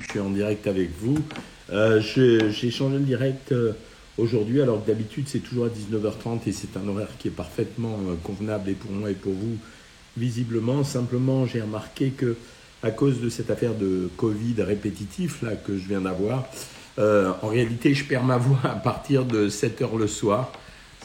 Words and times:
je 0.00 0.08
suis 0.08 0.20
en 0.20 0.30
direct 0.30 0.66
avec 0.66 0.90
vous. 0.98 1.18
Euh, 1.70 2.00
j'ai 2.00 2.70
changé 2.70 2.98
le 2.98 3.04
direct 3.04 3.52
euh, 3.52 3.72
aujourd'hui, 4.18 4.60
alors 4.60 4.82
que 4.82 4.86
d'habitude 4.86 5.26
c'est 5.28 5.40
toujours 5.40 5.66
à 5.66 5.68
19h30 5.68 6.40
et 6.46 6.52
c'est 6.52 6.76
un 6.76 6.86
horaire 6.88 7.08
qui 7.18 7.28
est 7.28 7.32
parfaitement 7.32 7.98
euh, 8.08 8.14
convenable 8.22 8.70
et 8.70 8.74
pour 8.74 8.90
moi 8.90 9.10
et 9.10 9.14
pour 9.14 9.32
vous, 9.32 9.56
visiblement. 10.16 10.84
Simplement, 10.84 11.46
j'ai 11.46 11.60
remarqué 11.60 12.10
que 12.10 12.36
à 12.82 12.90
cause 12.90 13.20
de 13.20 13.28
cette 13.28 13.50
affaire 13.50 13.74
de 13.74 14.10
Covid 14.16 14.56
répétitif 14.58 15.42
là 15.42 15.54
que 15.54 15.78
je 15.78 15.86
viens 15.86 16.00
d'avoir, 16.00 16.48
en 16.98 17.48
réalité, 17.48 17.94
je 17.94 18.04
perds 18.04 18.24
ma 18.24 18.38
voix 18.38 18.58
à 18.64 18.74
partir 18.74 19.24
de 19.24 19.48
7h 19.48 19.96
le 19.96 20.08
soir. 20.08 20.52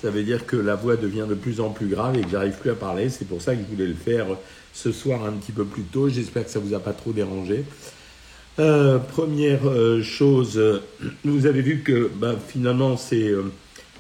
Ça 0.02 0.10
veut 0.10 0.24
dire 0.24 0.48
que 0.48 0.58
la 0.58 0.76
voix 0.76 0.96
devient 0.96 1.28
de 1.30 1.36
plus 1.36 1.60
en 1.60 1.70
plus 1.70 1.88
grave 1.88 2.18
et 2.18 2.22
que 2.22 2.30
j'arrive 2.30 2.56
plus 2.56 2.72
à 2.72 2.76
parler. 2.76 3.10
C'est 3.10 3.26
pour 3.26 3.44
ça 3.44 3.56
que 3.56 3.62
je 3.62 3.68
voulais 3.68 3.88
le 3.88 3.94
faire 3.94 4.26
ce 4.74 4.92
soir 4.92 5.24
un 5.24 5.34
petit 5.34 5.52
peu 5.52 5.66
plus 5.66 5.84
tôt. 5.84 6.10
J'espère 6.10 6.46
que 6.46 6.52
ça 6.52 6.60
vous 6.60 6.74
a 6.74 6.80
pas 6.80 6.94
trop 6.94 7.12
dérangé. 7.12 7.64
Euh, 8.60 8.98
première 8.98 9.70
euh, 9.70 10.02
chose, 10.02 10.82
vous 11.24 11.46
avez 11.46 11.62
vu 11.62 11.84
que 11.84 12.10
bah, 12.16 12.36
finalement 12.48 12.98
c'est 12.98 13.30
euh, 13.30 13.44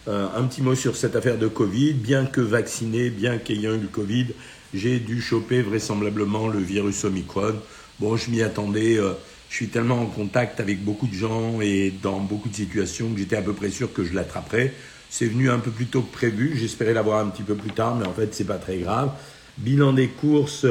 un 0.08 0.44
petit 0.46 0.64
mot 0.64 0.74
sur 0.74 0.96
cette 0.96 1.16
affaire 1.16 1.38
de 1.38 1.48
Covid. 1.48 1.94
Bien 1.94 2.26
que 2.26 2.42
vacciné, 2.42 3.12
bien 3.12 3.38
qu'ayant 3.38 3.74
eu 3.74 3.80
le 3.82 3.88
Covid, 3.88 4.28
j'ai 4.74 5.00
dû 5.00 5.22
choper 5.22 5.62
vraisemblablement 5.62 6.48
le 6.48 6.60
virus 6.60 7.04
Omicron. 7.04 7.54
Bon, 8.00 8.18
je 8.18 8.32
m'y 8.32 8.42
attendais. 8.42 8.96
je 8.96 9.56
suis 9.56 9.68
tellement 9.68 10.02
en 10.02 10.08
contact 10.08 10.60
avec 10.60 10.84
beaucoup 10.84 11.08
de 11.08 11.14
gens 11.14 11.62
et 11.62 11.94
dans 12.02 12.20
beaucoup 12.20 12.50
de 12.50 12.56
situations 12.56 13.12
que 13.14 13.20
j'étais 13.20 13.36
à 13.36 13.42
peu 13.44 13.54
près 13.54 13.70
sûr 13.70 13.94
que 13.94 14.04
je 14.04 14.14
l'attraperais. 14.14 14.74
C'est 15.10 15.28
venu 15.28 15.52
un 15.52 15.60
peu 15.60 15.72
plus 15.72 15.86
tôt 15.86 16.02
que 16.02 16.12
prévu. 16.12 16.58
J'espérais 16.58 16.94
l'avoir 16.94 17.20
un 17.24 17.30
petit 17.30 17.44
peu 17.44 17.56
plus 17.56 17.72
tard, 17.72 17.96
mais 17.96 18.08
en 18.08 18.14
fait, 18.14 18.34
c'est 18.34 18.44
pas 18.48 18.58
très 18.58 18.78
grave. 18.78 19.12
Bilan 19.58 19.94
des 19.94 20.08
courses. 20.08 20.66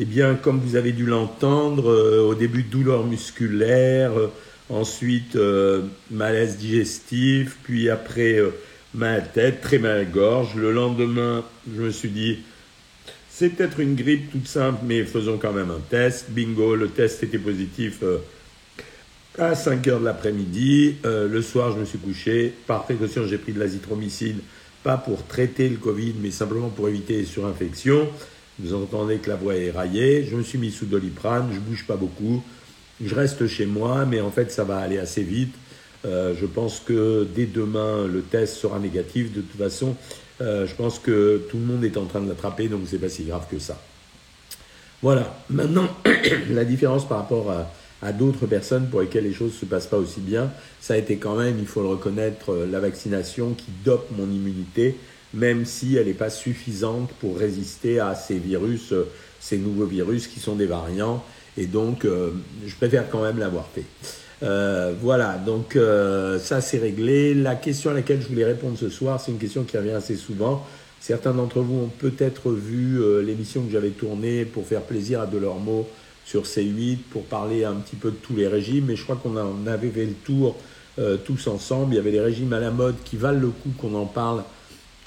Eh 0.00 0.04
bien, 0.04 0.36
comme 0.36 0.60
vous 0.60 0.76
avez 0.76 0.92
dû 0.92 1.06
l'entendre, 1.06 1.90
euh, 1.90 2.22
au 2.22 2.36
début 2.36 2.62
douleur 2.62 3.04
musculaire, 3.04 4.16
euh, 4.16 4.28
ensuite 4.68 5.34
euh, 5.34 5.82
malaise 6.12 6.56
digestif, 6.56 7.56
puis 7.64 7.90
après 7.90 8.40
mal 8.94 9.28
tête, 9.34 9.60
très 9.60 9.78
mal 9.78 9.98
à 9.98 10.04
gorge. 10.04 10.54
Le 10.54 10.70
lendemain, 10.70 11.44
je 11.74 11.82
me 11.82 11.90
suis 11.90 12.10
dit, 12.10 12.38
c'est 13.28 13.48
peut-être 13.48 13.80
une 13.80 13.96
grippe 13.96 14.30
toute 14.30 14.46
simple, 14.46 14.78
mais 14.84 15.02
faisons 15.02 15.36
quand 15.36 15.52
même 15.52 15.72
un 15.72 15.80
test. 15.90 16.30
Bingo, 16.30 16.76
le 16.76 16.90
test 16.90 17.24
était 17.24 17.38
positif 17.38 18.04
à 19.36 19.56
5 19.56 19.84
heures 19.88 20.00
de 20.00 20.04
l'après-midi. 20.04 20.98
le 21.04 21.42
soir, 21.42 21.72
je 21.72 21.80
me 21.80 21.84
suis 21.84 21.98
couché. 21.98 22.54
Par 22.68 22.84
précaution, 22.84 23.26
j'ai 23.26 23.38
pris 23.38 23.52
de 23.52 23.58
l'azithromycine, 23.58 24.38
pas 24.84 24.96
pour 24.96 25.26
traiter 25.26 25.68
le 25.68 25.76
Covid, 25.76 26.14
mais 26.22 26.30
simplement 26.30 26.68
pour 26.68 26.88
éviter 26.88 27.14
les 27.14 27.24
surinfections. 27.24 28.08
Vous 28.58 28.74
entendez 28.74 29.18
que 29.18 29.28
la 29.28 29.36
voix 29.36 29.56
est 29.56 29.70
raillée. 29.70 30.24
Je 30.24 30.36
me 30.36 30.42
suis 30.42 30.58
mis 30.58 30.70
sous 30.70 30.86
doliprane, 30.86 31.48
je 31.52 31.60
bouge 31.60 31.86
pas 31.86 31.96
beaucoup. 31.96 32.42
Je 33.02 33.14
reste 33.14 33.46
chez 33.46 33.66
moi, 33.66 34.04
mais 34.04 34.20
en 34.20 34.30
fait, 34.30 34.50
ça 34.50 34.64
va 34.64 34.78
aller 34.78 34.98
assez 34.98 35.22
vite. 35.22 35.54
Euh, 36.04 36.34
je 36.38 36.46
pense 36.46 36.80
que 36.80 37.26
dès 37.34 37.46
demain, 37.46 38.06
le 38.06 38.22
test 38.22 38.56
sera 38.56 38.78
négatif. 38.78 39.32
De 39.32 39.40
toute 39.40 39.58
façon, 39.58 39.96
euh, 40.40 40.66
je 40.66 40.74
pense 40.74 40.98
que 40.98 41.42
tout 41.50 41.56
le 41.56 41.64
monde 41.64 41.84
est 41.84 41.96
en 41.96 42.06
train 42.06 42.20
de 42.20 42.28
l'attraper, 42.28 42.68
donc 42.68 42.82
c'est 42.86 42.98
pas 42.98 43.08
si 43.08 43.24
grave 43.24 43.46
que 43.50 43.58
ça. 43.58 43.80
Voilà. 45.02 45.38
Maintenant, 45.50 45.88
la 46.50 46.64
différence 46.64 47.06
par 47.06 47.18
rapport 47.18 47.50
à, 47.50 47.70
à 48.02 48.12
d'autres 48.12 48.46
personnes 48.46 48.88
pour 48.88 49.00
lesquelles 49.00 49.24
les 49.24 49.32
choses 49.32 49.52
ne 49.52 49.58
se 49.58 49.64
passent 49.64 49.86
pas 49.86 49.96
aussi 49.96 50.20
bien, 50.20 50.50
ça 50.80 50.94
a 50.94 50.96
été 50.96 51.16
quand 51.16 51.36
même, 51.36 51.56
il 51.58 51.66
faut 51.66 51.82
le 51.82 51.88
reconnaître, 51.88 52.52
euh, 52.52 52.66
la 52.70 52.80
vaccination 52.80 53.54
qui 53.54 53.70
dope 53.84 54.08
mon 54.16 54.30
immunité 54.30 54.96
même 55.34 55.64
si 55.64 55.96
elle 55.96 56.06
n'est 56.06 56.14
pas 56.14 56.30
suffisante 56.30 57.10
pour 57.20 57.38
résister 57.38 58.00
à 58.00 58.14
ces 58.14 58.38
virus, 58.38 58.92
euh, 58.92 59.06
ces 59.40 59.58
nouveaux 59.58 59.84
virus 59.84 60.26
qui 60.26 60.40
sont 60.40 60.56
des 60.56 60.66
variants. 60.66 61.22
Et 61.56 61.66
donc, 61.66 62.04
euh, 62.04 62.30
je 62.66 62.74
préfère 62.76 63.10
quand 63.10 63.22
même 63.22 63.38
l'avoir 63.38 63.66
fait. 63.74 63.84
Euh, 64.42 64.94
voilà, 65.00 65.34
donc 65.34 65.76
ça 66.40 66.60
c'est 66.60 66.78
réglé. 66.78 67.34
La 67.34 67.56
question 67.56 67.90
à 67.90 67.94
laquelle 67.94 68.22
je 68.22 68.28
voulais 68.28 68.44
répondre 68.44 68.78
ce 68.78 68.88
soir, 68.88 69.20
c'est 69.20 69.32
une 69.32 69.38
question 69.38 69.64
qui 69.64 69.76
revient 69.76 69.90
assez 69.90 70.16
souvent. 70.16 70.64
Certains 71.00 71.32
d'entre 71.32 71.60
vous 71.60 71.74
ont 71.74 71.90
peut-être 71.98 72.52
vu 72.52 73.00
l'émission 73.24 73.62
que 73.62 73.72
j'avais 73.72 73.90
tournée 73.90 74.44
pour 74.44 74.66
faire 74.66 74.82
plaisir 74.82 75.20
à 75.20 75.26
Delormeau 75.26 75.88
sur 76.24 76.42
C8 76.44 76.98
pour 77.10 77.24
parler 77.24 77.64
un 77.64 77.74
petit 77.74 77.96
peu 77.96 78.10
de 78.10 78.16
tous 78.16 78.36
les 78.36 78.46
régimes. 78.46 78.86
Mais 78.86 78.96
je 78.96 79.02
crois 79.02 79.16
qu'on 79.16 79.36
avait 79.66 79.90
fait 79.90 80.06
le 80.06 80.14
tour 80.24 80.56
tous 81.24 81.48
ensemble. 81.48 81.94
Il 81.94 81.96
y 81.96 82.00
avait 82.00 82.12
des 82.12 82.20
régimes 82.20 82.52
à 82.52 82.60
la 82.60 82.70
mode 82.70 82.96
qui 83.04 83.16
valent 83.16 83.40
le 83.40 83.48
coup 83.48 83.70
qu'on 83.76 83.94
en 83.94 84.06
parle 84.06 84.44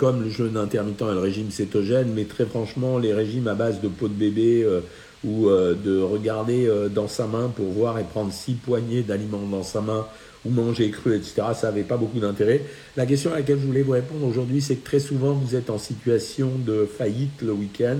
comme 0.01 0.23
le 0.23 0.31
jeûne 0.31 0.57
intermittent 0.57 1.03
et 1.03 1.13
le 1.13 1.19
régime 1.19 1.51
cétogène, 1.51 2.11
mais 2.15 2.23
très 2.23 2.47
franchement, 2.47 2.97
les 2.97 3.13
régimes 3.13 3.47
à 3.47 3.53
base 3.53 3.81
de 3.81 3.87
peau 3.87 4.07
de 4.07 4.15
bébé 4.15 4.63
euh, 4.63 4.79
ou 5.23 5.47
euh, 5.47 5.75
de 5.75 6.01
regarder 6.01 6.65
euh, 6.65 6.89
dans 6.89 7.07
sa 7.07 7.27
main 7.27 7.49
pour 7.49 7.67
voir 7.67 7.99
et 7.99 8.03
prendre 8.03 8.33
six 8.33 8.53
poignées 8.53 9.03
d'aliments 9.03 9.45
dans 9.45 9.61
sa 9.61 9.79
main 9.79 10.07
ou 10.43 10.49
manger 10.49 10.89
cru, 10.89 11.15
etc., 11.15 11.43
ça 11.53 11.67
n'avait 11.67 11.83
pas 11.83 11.97
beaucoup 11.97 12.19
d'intérêt. 12.19 12.63
La 12.97 13.05
question 13.05 13.31
à 13.31 13.35
laquelle 13.35 13.59
je 13.59 13.67
voulais 13.67 13.83
vous 13.83 13.91
répondre 13.91 14.25
aujourd'hui, 14.25 14.59
c'est 14.59 14.77
que 14.77 14.83
très 14.83 14.99
souvent, 14.99 15.33
vous 15.33 15.55
êtes 15.55 15.69
en 15.69 15.77
situation 15.77 16.49
de 16.65 16.87
faillite 16.87 17.39
le 17.43 17.51
week-end, 17.51 17.99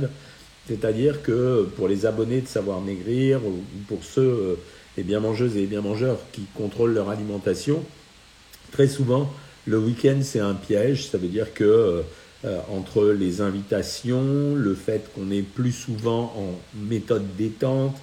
c'est-à-dire 0.68 1.22
que 1.22 1.70
pour 1.76 1.88
les 1.88 2.08
abonnés 2.08 2.42
de 2.42 2.48
Savoir 2.48 2.82
Maigrir, 2.82 3.46
ou 3.46 3.60
pour 3.88 4.04
ceux, 4.04 4.58
les 4.98 5.04
bien 5.04 5.20
mangeuses 5.20 5.56
et 5.56 5.60
les 5.60 5.68
bien 5.68 5.82
mangeurs 5.82 6.18
qui 6.32 6.48
contrôlent 6.56 6.96
leur 6.96 7.12
alimentation, 7.12 7.84
très 8.72 8.88
souvent, 8.88 9.32
le 9.66 9.78
week-end, 9.78 10.20
c'est 10.24 10.40
un 10.40 10.54
piège. 10.54 11.08
Ça 11.10 11.18
veut 11.18 11.28
dire 11.28 11.54
que 11.54 11.64
euh, 11.64 12.02
euh, 12.46 12.60
entre 12.72 13.06
les 13.10 13.42
invitations, 13.42 14.56
le 14.56 14.74
fait 14.74 15.12
qu'on 15.14 15.30
est 15.32 15.44
plus 15.44 15.72
souvent 15.72 16.34
en 16.36 16.80
méthode 16.80 17.26
détente, 17.38 17.96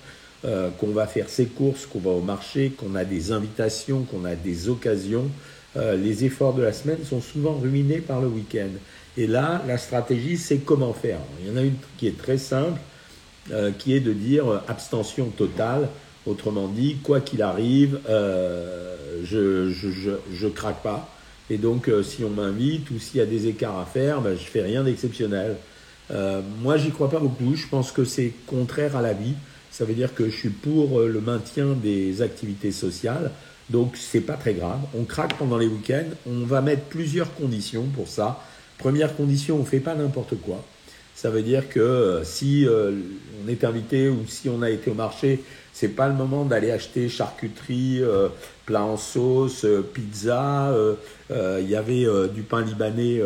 euh, 0.44 0.70
qu'on 0.78 0.92
va 0.92 1.06
faire 1.06 1.28
ses 1.28 1.46
courses, 1.46 1.86
qu'on 1.86 1.98
va 1.98 2.10
au 2.10 2.20
marché, 2.20 2.70
qu'on 2.70 2.94
a 2.94 3.04
des 3.04 3.32
invitations, 3.32 4.02
qu'on 4.02 4.24
a 4.24 4.34
des 4.34 4.69
occasions, 4.69 5.28
les 5.76 6.24
efforts 6.24 6.54
de 6.54 6.62
la 6.62 6.72
semaine 6.72 6.98
sont 7.04 7.20
souvent 7.20 7.52
ruinés 7.52 7.98
par 7.98 8.20
le 8.20 8.26
week-end. 8.26 8.70
Et 9.16 9.28
là, 9.28 9.62
la 9.69 9.78
stratégie, 9.78 10.36
c'est 10.36 10.56
comment 10.56 10.92
faire. 10.92 11.20
Il 11.40 11.48
y 11.48 11.52
en 11.52 11.56
a 11.56 11.62
une 11.62 11.76
qui 11.98 12.08
est 12.08 12.19
très 12.19 12.36
simple, 12.36 12.80
qui 13.78 13.94
est 13.94 14.00
de 14.00 14.12
dire 14.12 14.60
abstention 14.66 15.26
totale. 15.26 15.88
Autrement 16.26 16.66
dit, 16.66 16.96
quoi 17.04 17.20
qu'il 17.20 17.42
arrive, 17.42 18.00
je, 18.08 19.70
je, 19.70 20.48
craque 20.48 20.82
pas. 20.82 21.08
Et 21.50 21.56
donc, 21.56 21.88
euh, 21.88 22.03
si 22.03 22.25
on 22.25 22.31
m'invite 22.31 22.91
ou 22.91 22.98
s'il 22.98 23.19
y 23.19 23.22
a 23.22 23.26
des 23.26 23.47
écarts 23.47 23.78
à 23.78 23.86
faire, 23.86 24.20
ben, 24.20 24.36
je 24.36 24.44
fais 24.44 24.62
rien 24.62 24.84
d'exceptionnel. 24.84 25.56
Euh, 26.10 26.42
moi, 26.60 26.76
j'y 26.76 26.91
crois 26.91 27.10
pas 27.10 27.20
beaucoup. 27.20 27.54
Je 27.54 27.66
pense 27.66 27.92
que 27.92 28.04
c'est 28.04 28.32
contraire 28.47 28.97
à 28.97 29.03
la 29.03 29.12
vie. 29.12 29.34
Ça 29.70 29.84
veut 29.84 29.94
dire 29.94 30.14
que 30.14 30.28
je 30.28 30.37
suis 30.37 30.50
pour 30.50 31.00
euh, 31.00 31.08
le 31.08 31.20
maintien 31.20 31.75
des 31.75 32.22
activités 32.22 32.72
sociales. 32.72 33.31
Donc, 33.70 33.97
c'est 33.97 34.20
pas 34.20 34.34
très 34.34 34.54
grave. 34.54 34.81
On 34.98 35.04
craque 35.04 35.37
pendant 35.37 35.58
les 35.58 35.66
week-ends. 35.66 36.08
On 36.26 36.44
va 36.44 36.60
mettre 36.60 36.84
plusieurs 36.84 37.34
conditions 37.34 37.84
pour 37.94 38.08
ça. 38.08 38.42
Première 38.78 39.16
condition, 39.16 39.56
on 39.56 39.64
fait 39.64 39.81
pas 39.81 39.94
n'importe 39.94 40.34
quoi. 40.41 40.64
Ça 41.19 41.31
veut 41.31 41.43
dire 41.43 41.69
que 41.69 41.81
euh, 41.81 42.25
si 42.25 42.67
on 43.45 43.49
est 43.49 43.65
invité 43.65 44.09
ou 44.09 44.25
si 44.29 44.49
on 44.49 44.62
a 44.62 44.71
été 44.71 44.91
au 44.91 44.95
marché 44.95 45.41
c'est 45.79 45.87
pas 45.87 46.09
le 46.09 46.15
moment 46.15 46.45
d'aller 46.45 46.73
acheter 46.73 47.09
charcuterie, 47.09 48.01
euh, 48.03 48.27
plat 48.67 48.83
en 48.83 48.97
sauce, 48.97 49.65
euh, 49.65 49.81
pizza. 49.81 50.71
Euh, 50.71 50.97
il 51.62 51.71
y 51.71 51.77
avait 51.77 52.05
du 52.34 52.43
pain 52.43 52.62
libanais 52.62 53.21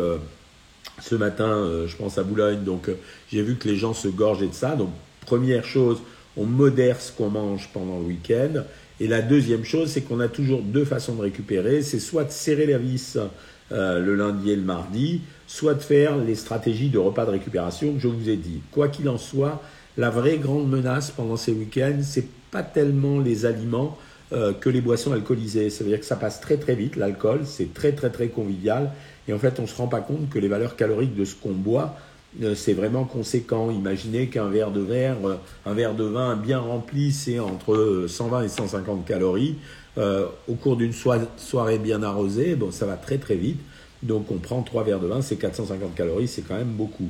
ce 1.01 1.15
matin, 1.15 1.67
je 1.87 1.95
pense 1.95 2.19
à 2.19 2.23
Boulogne, 2.23 2.63
donc 2.63 2.91
j'ai 3.31 3.41
vu 3.41 3.55
que 3.55 3.67
les 3.67 3.75
gens 3.75 3.93
se 3.93 4.07
gorgeaient 4.07 4.47
de 4.47 4.53
ça. 4.53 4.75
Donc 4.75 4.89
première 5.25 5.65
chose, 5.65 5.99
on 6.37 6.45
modère 6.45 7.01
ce 7.01 7.11
qu'on 7.11 7.29
mange 7.29 7.69
pendant 7.73 7.97
le 7.97 8.05
week-end. 8.05 8.63
Et 8.99 9.07
la 9.07 9.21
deuxième 9.23 9.63
chose, 9.63 9.89
c'est 9.89 10.01
qu'on 10.01 10.19
a 10.19 10.27
toujours 10.27 10.61
deux 10.61 10.85
façons 10.85 11.15
de 11.15 11.21
récupérer. 11.21 11.81
C'est 11.81 11.99
soit 11.99 12.25
de 12.25 12.31
serrer 12.31 12.67
les 12.67 12.77
vis 12.77 13.17
le 13.71 14.15
lundi 14.15 14.51
et 14.51 14.55
le 14.55 14.61
mardi, 14.61 15.21
soit 15.47 15.73
de 15.73 15.81
faire 15.81 16.17
les 16.17 16.35
stratégies 16.35 16.89
de 16.89 16.97
repas 16.97 17.25
de 17.25 17.31
récupération 17.31 17.93
que 17.93 17.99
je 17.99 18.07
vous 18.07 18.29
ai 18.29 18.37
dit. 18.37 18.61
Quoi 18.71 18.87
qu'il 18.87 19.09
en 19.09 19.17
soit, 19.17 19.61
la 19.97 20.09
vraie 20.09 20.37
grande 20.37 20.69
menace 20.69 21.11
pendant 21.11 21.37
ces 21.37 21.51
week-ends, 21.51 21.99
c'est 22.01 22.27
pas 22.51 22.63
tellement 22.63 23.19
les 23.19 23.45
aliments 23.45 23.97
euh, 24.31 24.53
que 24.53 24.69
les 24.69 24.81
boissons 24.81 25.11
alcoolisées. 25.11 25.69
Ça 25.69 25.83
veut 25.83 25.89
dire 25.89 25.99
que 25.99 26.05
ça 26.05 26.15
passe 26.15 26.41
très 26.41 26.57
très 26.57 26.75
vite, 26.75 26.95
l'alcool, 26.95 27.41
c'est 27.45 27.73
très 27.73 27.91
très 27.91 28.09
très 28.09 28.29
convivial. 28.29 28.91
Et 29.27 29.33
en 29.33 29.39
fait, 29.39 29.59
on 29.59 29.63
ne 29.63 29.67
se 29.67 29.75
rend 29.75 29.87
pas 29.87 29.99
compte 29.99 30.29
que 30.29 30.39
les 30.39 30.47
valeurs 30.47 30.75
caloriques 30.75 31.15
de 31.15 31.25
ce 31.25 31.35
qu'on 31.35 31.51
boit, 31.51 31.95
euh, 32.41 32.55
c'est 32.55 32.73
vraiment 32.73 33.03
conséquent. 33.03 33.69
Imaginez 33.69 34.27
qu'un 34.27 34.49
verre 34.49 34.71
de 34.71 34.81
verre, 34.81 35.17
euh, 35.25 35.35
un 35.65 35.73
verre 35.73 35.93
de 35.93 36.05
vin 36.05 36.35
bien 36.35 36.59
rempli, 36.59 37.11
c'est 37.11 37.39
entre 37.39 38.05
120 38.07 38.43
et 38.43 38.49
150 38.49 39.05
calories. 39.05 39.55
au 39.95 40.55
cours 40.55 40.75
d'une 40.75 40.93
soirée 40.93 41.77
bien 41.77 42.01
arrosée, 42.01 42.55
bon, 42.55 42.71
ça 42.71 42.87
va 42.87 42.95
très 42.95 43.19
très 43.19 43.35
vite. 43.35 43.59
Donc 44.03 44.31
on 44.31 44.37
prend 44.37 44.61
trois 44.61 44.83
verres 44.83 44.99
de 44.99 45.07
vin, 45.07 45.21
c'est 45.21 45.37
450 45.37 45.95
calories, 45.95 46.27
c'est 46.27 46.41
quand 46.41 46.57
même 46.57 46.73
beaucoup. 46.73 47.09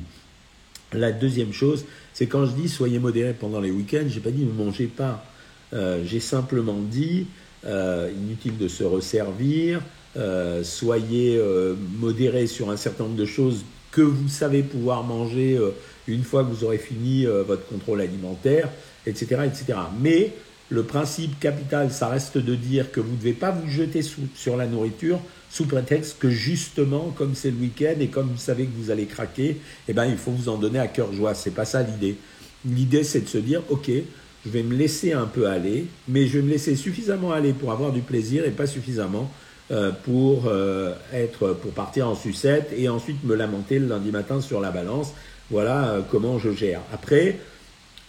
La 0.92 1.10
deuxième 1.10 1.52
chose, 1.52 1.84
c'est 2.12 2.26
quand 2.26 2.46
je 2.46 2.52
dis 2.52 2.68
soyez 2.68 3.00
modérés 3.00 3.34
pendant 3.34 3.60
les 3.60 3.72
week-ends, 3.72 4.04
j'ai 4.08 4.20
pas 4.20 4.30
dit 4.30 4.44
ne 4.44 4.52
mangez 4.52 4.86
pas. 4.86 5.24
Euh, 5.72 6.02
j'ai 6.06 6.20
simplement 6.20 6.78
dit, 6.78 7.26
euh, 7.66 8.10
inutile 8.16 8.56
de 8.58 8.68
se 8.68 8.84
resservir, 8.84 9.80
euh, 10.16 10.62
soyez 10.62 11.40
modérés 11.98 12.46
sur 12.46 12.70
un 12.70 12.76
certain 12.76 13.04
nombre 13.04 13.16
de 13.16 13.26
choses 13.26 13.64
que 13.90 14.02
vous 14.02 14.28
savez 14.28 14.62
pouvoir 14.62 15.02
manger 15.02 15.58
une 16.06 16.22
fois 16.22 16.44
que 16.44 16.50
vous 16.50 16.64
aurez 16.64 16.78
fini 16.78 17.26
votre 17.26 17.66
contrôle 17.66 18.00
alimentaire, 18.00 18.68
etc., 19.06 19.42
etc. 19.46 19.78
Mais 20.00 20.32
le 20.68 20.82
principe 20.82 21.38
capital, 21.38 21.92
ça 21.92 22.08
reste 22.08 22.38
de 22.38 22.54
dire 22.54 22.90
que 22.90 23.00
vous 23.00 23.12
ne 23.12 23.16
devez 23.16 23.34
pas 23.34 23.50
vous 23.52 23.68
jeter 23.68 24.02
sur 24.34 24.56
la 24.56 24.66
nourriture 24.66 25.20
sous 25.54 25.66
prétexte 25.66 26.18
que 26.18 26.30
justement, 26.30 27.14
comme 27.16 27.36
c'est 27.36 27.52
le 27.52 27.58
week-end 27.58 27.94
et 28.00 28.08
comme 28.08 28.26
vous 28.26 28.36
savez 28.36 28.64
que 28.64 28.76
vous 28.76 28.90
allez 28.90 29.06
craquer, 29.06 29.58
eh 29.86 29.92
ben, 29.92 30.04
il 30.04 30.16
faut 30.16 30.32
vous 30.32 30.48
en 30.48 30.56
donner 30.56 30.80
à 30.80 30.88
cœur 30.88 31.12
joie. 31.12 31.32
C'est 31.34 31.52
pas 31.52 31.64
ça 31.64 31.84
l'idée. 31.84 32.16
L'idée, 32.68 33.04
c'est 33.04 33.20
de 33.20 33.28
se 33.28 33.38
dire, 33.38 33.62
ok, 33.70 33.88
je 34.44 34.50
vais 34.50 34.64
me 34.64 34.74
laisser 34.74 35.12
un 35.12 35.26
peu 35.26 35.46
aller, 35.46 35.86
mais 36.08 36.26
je 36.26 36.38
vais 36.38 36.44
me 36.44 36.50
laisser 36.50 36.74
suffisamment 36.74 37.30
aller 37.30 37.52
pour 37.52 37.70
avoir 37.70 37.92
du 37.92 38.00
plaisir 38.00 38.44
et 38.44 38.50
pas 38.50 38.66
suffisamment 38.66 39.30
euh, 39.70 39.92
pour 39.92 40.46
euh, 40.48 40.92
être 41.12 41.52
pour 41.52 41.70
partir 41.70 42.08
en 42.08 42.16
sucette 42.16 42.72
et 42.76 42.88
ensuite 42.88 43.22
me 43.22 43.36
lamenter 43.36 43.78
le 43.78 43.86
lundi 43.86 44.10
matin 44.10 44.40
sur 44.40 44.60
la 44.60 44.72
balance. 44.72 45.12
Voilà 45.52 45.84
euh, 45.84 46.00
comment 46.10 46.40
je 46.40 46.50
gère. 46.50 46.80
Après, 46.92 47.38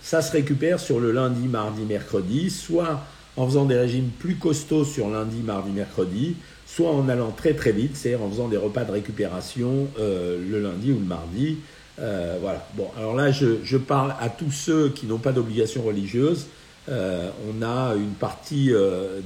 ça 0.01 0.23
se 0.23 0.31
récupère 0.31 0.79
sur 0.79 0.99
le 0.99 1.11
lundi, 1.11 1.47
mardi, 1.47 1.83
mercredi, 1.83 2.49
soit 2.49 3.03
en 3.37 3.45
faisant 3.45 3.65
des 3.65 3.77
régimes 3.77 4.09
plus 4.17 4.35
costauds 4.35 4.85
sur 4.85 5.09
lundi, 5.11 5.41
mardi, 5.43 5.69
mercredi, 5.69 6.37
soit 6.65 6.91
en 6.91 7.07
allant 7.09 7.31
très 7.31 7.53
très 7.53 7.71
vite, 7.71 7.95
c'est-à-dire 7.95 8.25
en 8.25 8.29
faisant 8.29 8.47
des 8.47 8.57
repas 8.57 8.83
de 8.83 8.91
récupération 8.91 9.87
euh, 9.99 10.37
le 10.49 10.59
lundi 10.59 10.91
ou 10.91 10.99
le 10.99 11.05
mardi. 11.05 11.57
Euh, 11.99 12.37
voilà. 12.41 12.67
Bon, 12.75 12.89
alors 12.97 13.15
là, 13.15 13.31
je, 13.31 13.77
parle 13.77 14.15
à 14.19 14.29
tous 14.29 14.51
ceux 14.51 14.89
qui 14.89 15.05
n'ont 15.05 15.19
pas 15.19 15.31
d'obligation 15.31 15.83
religieuse. 15.83 16.47
Euh, 16.89 17.29
on 17.49 17.63
a 17.63 17.95
une 17.95 18.13
partie 18.13 18.71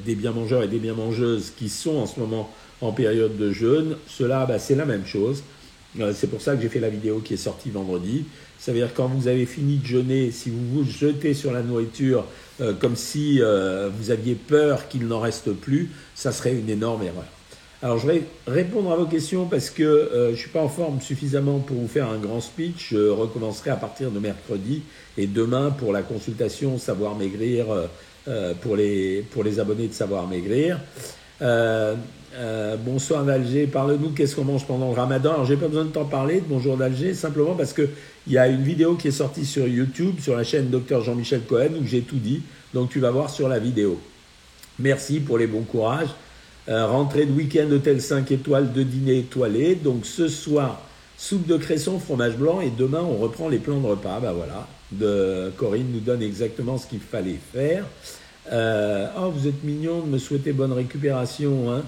des 0.06 0.16
bien-mangeurs 0.16 0.64
et 0.64 0.68
des 0.68 0.80
bien-mangeuses 0.80 1.52
qui 1.58 1.70
sont 1.70 1.98
en 1.98 2.06
ce 2.06 2.20
moment 2.20 2.54
en 2.82 2.92
période 2.92 3.38
de 3.38 3.52
jeûne. 3.52 3.98
Cela, 4.08 4.46
bah, 4.46 4.60
c'est 4.60 4.76
la 4.76 4.86
même 4.86 5.06
chose. 5.06 5.44
c'est 6.14 6.30
pour 6.30 6.42
ça 6.42 6.56
que 6.56 6.62
j'ai 6.62 6.70
fait 6.70 6.80
la 6.80 6.90
vidéo 6.90 7.20
qui 7.20 7.34
est 7.34 7.38
sortie 7.38 7.70
vendredi. 7.72 8.26
Ça 8.60 8.74
veut 8.74 8.80
dire 8.80 8.94
quand 8.94 9.08
vous 9.08 9.28
avez 9.28 9.46
fini 9.46 9.78
de 9.78 9.86
jeûner, 9.86 10.32
si 10.32 10.50
vous 10.50 10.84
vous 10.84 10.84
jetez 10.84 11.34
sur 11.34 11.54
la 11.54 11.62
nourriture 11.62 12.26
euh, 12.62 12.74
comme 12.74 12.98
si 12.98 13.42
euh, 13.42 13.90
vous 13.90 14.12
aviez 14.12 14.36
peur 14.36 14.90
qu'il 14.90 15.08
n'en 15.08 15.22
reste 15.22 15.54
plus, 15.54 15.90
ça 16.14 16.34
serait 16.34 16.54
une 16.54 16.70
énorme 16.70 17.04
erreur. 17.04 17.26
Alors 17.82 17.98
je 17.98 18.08
vais 18.08 18.24
répondre 18.48 18.92
à 18.92 18.98
vos 18.98 19.06
questions 19.06 19.46
parce 19.46 19.70
que 19.70 19.84
euh, 19.84 20.28
je 20.28 20.32
ne 20.32 20.36
suis 20.36 20.50
pas 20.50 20.62
en 20.62 20.68
forme 20.68 21.00
suffisamment 21.00 21.60
pour 21.60 21.78
vous 21.78 21.88
faire 21.88 22.10
un 22.10 22.18
grand 22.18 22.42
speech. 22.42 22.90
Je 22.92 23.10
recommencerai 23.10 23.70
à 23.70 23.78
partir 23.78 24.12
de 24.12 24.20
mercredi 24.20 24.82
et 25.18 25.26
demain 25.26 25.70
pour 25.70 25.94
la 25.94 26.02
consultation 26.02 26.78
Savoir 26.78 27.16
Maigrir 27.16 27.66
pour, 28.62 28.76
les, 28.76 29.26
pour 29.32 29.44
les 29.44 29.60
abonnés 29.60 29.88
de 29.88 29.94
Savoir 29.94 30.28
Maigrir. 30.28 30.80
Euh, 31.42 31.96
bonsoir 32.78 33.24
d'Alger, 33.24 33.66
parle-nous 33.66 34.10
qu'est-ce 34.10 34.36
qu'on 34.36 34.44
mange 34.44 34.66
pendant 34.66 34.90
le 34.90 34.96
ramadan? 34.96 35.34
Alors 35.34 35.46
j'ai 35.46 35.58
pas 35.58 35.68
besoin 35.68 35.86
de 35.86 35.90
t'en 35.90 36.06
parler 36.06 36.42
de 36.42 36.46
bonjour 36.48 36.78
d'Alger, 36.78 37.14
simplement 37.14 37.56
parce 37.56 37.74
qu'il 37.74 37.90
y 38.28 38.38
a 38.38 38.48
une 38.48 38.62
vidéo 38.62 38.96
qui 38.96 39.08
est 39.08 39.12
sortie 39.12 39.46
sur 39.46 39.68
YouTube, 39.68 40.20
sur 40.20 40.36
la 40.36 40.44
chaîne 40.44 40.70
Dr 40.70 41.02
Jean-Michel 41.02 41.42
Cohen, 41.42 41.72
où 41.82 41.86
j'ai 41.86 42.02
tout 42.02 42.18
dit. 42.18 42.42
Donc 42.74 42.90
tu 42.90 43.00
vas 43.00 43.12
voir 43.12 43.30
sur 43.30 43.50
la 43.50 43.60
vidéo. 43.60 44.00
Merci 44.78 45.20
pour 45.20 45.38
les 45.38 45.48
bons 45.48 45.64
courages. 45.64 46.10
Euh, 46.68 46.86
rentrée 46.86 47.26
de 47.26 47.32
week-end, 47.32 47.70
hôtel 47.72 48.00
5 48.00 48.32
étoiles, 48.32 48.72
de 48.72 48.84
dîner 48.84 49.20
étoilé. 49.20 49.76
Donc 49.76 50.06
ce 50.06 50.28
soir, 50.28 50.82
soupe 51.18 51.48
de 51.48 51.58
cresson, 51.58 52.00
fromage 52.00 52.38
blanc, 52.38 52.62
et 52.62 52.70
demain 52.70 53.02
on 53.02 53.18
reprend 53.18 53.50
les 53.50 53.58
plans 53.58 53.80
de 53.80 53.88
repas. 53.88 54.20
Bah 54.20 54.34
voilà, 54.34 54.68
Corinne 55.58 55.92
nous 55.92 56.00
donne 56.00 56.22
exactement 56.22 56.78
ce 56.78 56.88
qu'il 56.88 57.00
fallait 57.00 57.40
faire. 57.54 57.86
Euh, 58.52 59.08
oh, 59.18 59.30
vous 59.30 59.48
êtes 59.48 59.64
mignon 59.64 60.02
de 60.02 60.08
me 60.08 60.18
souhaiter 60.18 60.54
bonne 60.54 60.74
récupération. 60.74 61.72
Hein. 61.72 61.84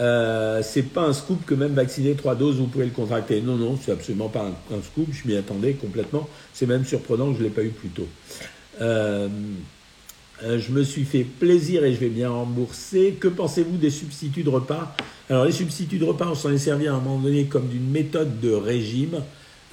Euh, 0.00 0.60
c'est 0.62 0.82
pas 0.82 1.02
un 1.02 1.12
scoop 1.12 1.44
que 1.46 1.54
même 1.54 1.72
vacciné 1.72 2.14
trois 2.14 2.34
doses, 2.34 2.56
vous 2.56 2.66
pouvez 2.66 2.84
le 2.84 2.90
contracter. 2.90 3.40
Non, 3.40 3.56
non, 3.56 3.78
c'est 3.80 3.92
absolument 3.92 4.28
pas 4.28 4.50
un, 4.72 4.82
scoop. 4.82 5.08
Je 5.12 5.26
m'y 5.28 5.36
attendais 5.36 5.74
complètement. 5.74 6.28
C'est 6.52 6.66
même 6.66 6.84
surprenant 6.84 7.32
que 7.32 7.38
je 7.38 7.44
l'ai 7.44 7.50
pas 7.50 7.62
eu 7.62 7.70
plus 7.70 7.90
tôt. 7.90 8.08
Euh, 8.80 9.28
je 10.42 10.72
me 10.72 10.82
suis 10.82 11.04
fait 11.04 11.22
plaisir 11.22 11.84
et 11.84 11.94
je 11.94 12.00
vais 12.00 12.08
bien 12.08 12.28
rembourser. 12.28 13.16
Que 13.18 13.28
pensez-vous 13.28 13.76
des 13.76 13.90
substituts 13.90 14.42
de 14.42 14.50
repas? 14.50 14.94
Alors 15.30 15.44
les 15.44 15.52
substituts 15.52 15.98
de 15.98 16.04
repas, 16.04 16.28
on 16.28 16.34
s'en 16.34 16.52
est 16.52 16.58
servi 16.58 16.88
à 16.88 16.94
un 16.94 17.00
moment 17.00 17.18
donné 17.18 17.44
comme 17.44 17.68
d'une 17.68 17.88
méthode 17.88 18.40
de 18.40 18.52
régime. 18.52 19.22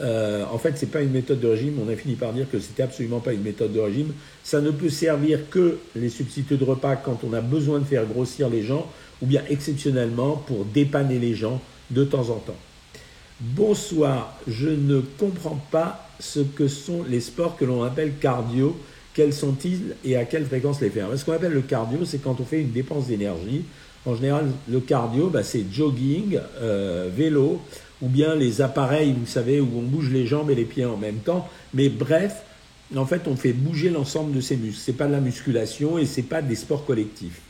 En 0.01 0.57
fait, 0.57 0.73
c'est 0.77 0.91
pas 0.91 1.01
une 1.01 1.11
méthode 1.11 1.39
de 1.39 1.47
régime. 1.47 1.75
On 1.85 1.91
a 1.91 1.95
fini 1.95 2.15
par 2.15 2.33
dire 2.33 2.47
que 2.51 2.59
c'était 2.59 2.83
absolument 2.83 3.19
pas 3.19 3.33
une 3.33 3.43
méthode 3.43 3.73
de 3.73 3.79
régime. 3.79 4.13
Ça 4.43 4.61
ne 4.61 4.71
peut 4.71 4.89
servir 4.89 5.49
que 5.49 5.77
les 5.95 6.09
substituts 6.09 6.57
de 6.57 6.63
repas 6.63 6.95
quand 6.95 7.19
on 7.23 7.33
a 7.33 7.41
besoin 7.41 7.79
de 7.79 7.85
faire 7.85 8.05
grossir 8.05 8.49
les 8.49 8.63
gens 8.63 8.89
ou 9.21 9.25
bien 9.25 9.43
exceptionnellement 9.49 10.35
pour 10.35 10.65
dépanner 10.65 11.19
les 11.19 11.35
gens 11.35 11.61
de 11.91 12.03
temps 12.03 12.29
en 12.29 12.39
temps. 12.39 12.57
Bonsoir, 13.39 14.37
je 14.47 14.69
ne 14.69 15.01
comprends 15.17 15.59
pas 15.71 16.07
ce 16.19 16.39
que 16.39 16.67
sont 16.67 17.03
les 17.07 17.21
sports 17.21 17.57
que 17.57 17.65
l'on 17.65 17.83
appelle 17.83 18.13
cardio. 18.19 18.77
Quels 19.13 19.33
sont-ils 19.33 19.95
et 20.05 20.15
à 20.15 20.25
quelle 20.25 20.45
fréquence 20.45 20.79
les 20.79 20.89
faire? 20.89 21.07
Ce 21.17 21.25
qu'on 21.25 21.33
appelle 21.33 21.51
le 21.51 21.61
cardio, 21.61 22.05
c'est 22.05 22.19
quand 22.19 22.39
on 22.39 22.45
fait 22.45 22.61
une 22.61 22.71
dépense 22.71 23.07
d'énergie. 23.07 23.63
En 24.05 24.15
général, 24.15 24.45
le 24.69 24.79
cardio, 24.79 25.29
bah, 25.29 25.43
c'est 25.43 25.65
jogging, 25.71 26.39
euh, 26.61 27.09
vélo, 27.13 27.61
ou 28.01 28.07
bien 28.07 28.35
les 28.35 28.61
appareils, 28.61 29.13
vous 29.13 29.25
savez, 29.25 29.59
où 29.59 29.69
on 29.77 29.81
bouge 29.81 30.09
les 30.09 30.25
jambes 30.25 30.49
et 30.51 30.55
les 30.55 30.65
pieds 30.65 30.85
en 30.85 30.97
même 30.97 31.19
temps. 31.19 31.47
Mais 31.73 31.89
bref, 31.89 32.43
en 32.95 33.05
fait, 33.05 33.27
on 33.27 33.35
fait 33.35 33.53
bouger 33.53 33.89
l'ensemble 33.89 34.33
de 34.35 34.41
ces 34.41 34.57
muscles. 34.57 34.81
Ce 34.81 34.91
n'est 34.91 34.97
pas 34.97 35.07
de 35.07 35.13
la 35.13 35.21
musculation 35.21 35.97
et 35.97 36.05
ce 36.05 36.17
n'est 36.17 36.27
pas 36.27 36.41
des 36.41 36.55
sports 36.55 36.85
collectifs. 36.85 37.41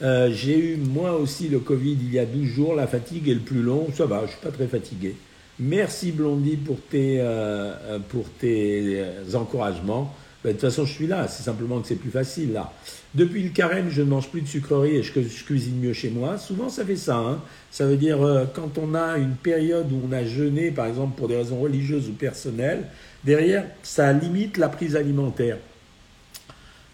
Euh, 0.00 0.30
j'ai 0.32 0.58
eu 0.58 0.76
moi 0.76 1.16
aussi 1.16 1.48
le 1.48 1.58
Covid 1.58 1.98
il 2.00 2.12
y 2.12 2.18
a 2.18 2.24
12 2.24 2.46
jours, 2.46 2.74
la 2.74 2.86
fatigue 2.86 3.28
est 3.28 3.34
le 3.34 3.40
plus 3.40 3.62
long, 3.62 3.88
ça 3.92 4.06
va, 4.06 4.26
je 4.26 4.30
suis 4.30 4.40
pas 4.40 4.52
très 4.52 4.68
fatigué. 4.68 5.16
Merci 5.58 6.12
Blondie 6.12 6.56
pour 6.56 6.80
tes, 6.80 7.20
euh, 7.20 7.74
euh, 7.84 7.98
pour 7.98 8.28
tes 8.30 9.02
encouragements. 9.34 10.14
Ben, 10.44 10.50
de 10.50 10.52
toute 10.52 10.70
façon, 10.70 10.84
je 10.84 10.92
suis 10.92 11.08
là, 11.08 11.26
c'est 11.26 11.42
simplement 11.42 11.80
que 11.80 11.88
c'est 11.88 11.96
plus 11.96 12.12
facile 12.12 12.52
là. 12.52 12.72
Depuis 13.14 13.42
le 13.42 13.50
carême, 13.50 13.88
je 13.90 14.02
ne 14.02 14.08
mange 14.08 14.28
plus 14.28 14.42
de 14.42 14.46
sucreries 14.46 14.96
et 14.96 15.02
je, 15.02 15.12
cuisine 15.44 15.80
mieux 15.80 15.94
chez 15.94 16.10
moi. 16.10 16.36
Souvent, 16.36 16.68
ça 16.68 16.84
fait 16.84 16.96
ça. 16.96 17.16
Hein. 17.16 17.40
Ça 17.70 17.86
veut 17.86 17.96
dire 17.96 18.18
quand 18.54 18.76
on 18.78 18.94
a 18.94 19.16
une 19.16 19.34
période 19.34 19.90
où 19.90 20.00
on 20.08 20.12
a 20.12 20.24
jeûné, 20.24 20.70
par 20.70 20.86
exemple 20.86 21.16
pour 21.16 21.28
des 21.28 21.36
raisons 21.36 21.58
religieuses 21.58 22.08
ou 22.08 22.12
personnelles, 22.12 22.84
derrière, 23.24 23.64
ça 23.82 24.12
limite 24.12 24.58
la 24.58 24.68
prise 24.68 24.94
alimentaire. 24.94 25.56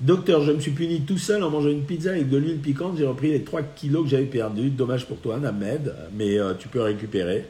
Docteur, 0.01 0.43
je 0.43 0.53
me 0.53 0.61
suis 0.61 0.73
puni 0.73 1.03
tout 1.03 1.19
seul 1.19 1.43
en 1.43 1.51
mangeant 1.51 1.69
une 1.69 1.85
pizza 1.85 2.11
avec 2.11 2.29
de 2.29 2.37
l'huile 2.37 2.59
piquante. 2.59 2.99
J'ai 2.99 3.07
repris 3.07 3.31
les 3.31 3.43
3 3.43 3.63
kilos 3.77 4.05
que 4.05 4.11
j'avais 4.11 4.25
perdus. 4.25 4.71
Dommage 4.71 5.07
pour 5.07 5.19
toi, 5.19 5.39
Named, 5.39 5.95
mais 6.15 6.39
euh, 6.39 6.55
tu 6.59 6.69
peux 6.69 6.81
récupérer. 6.81 7.47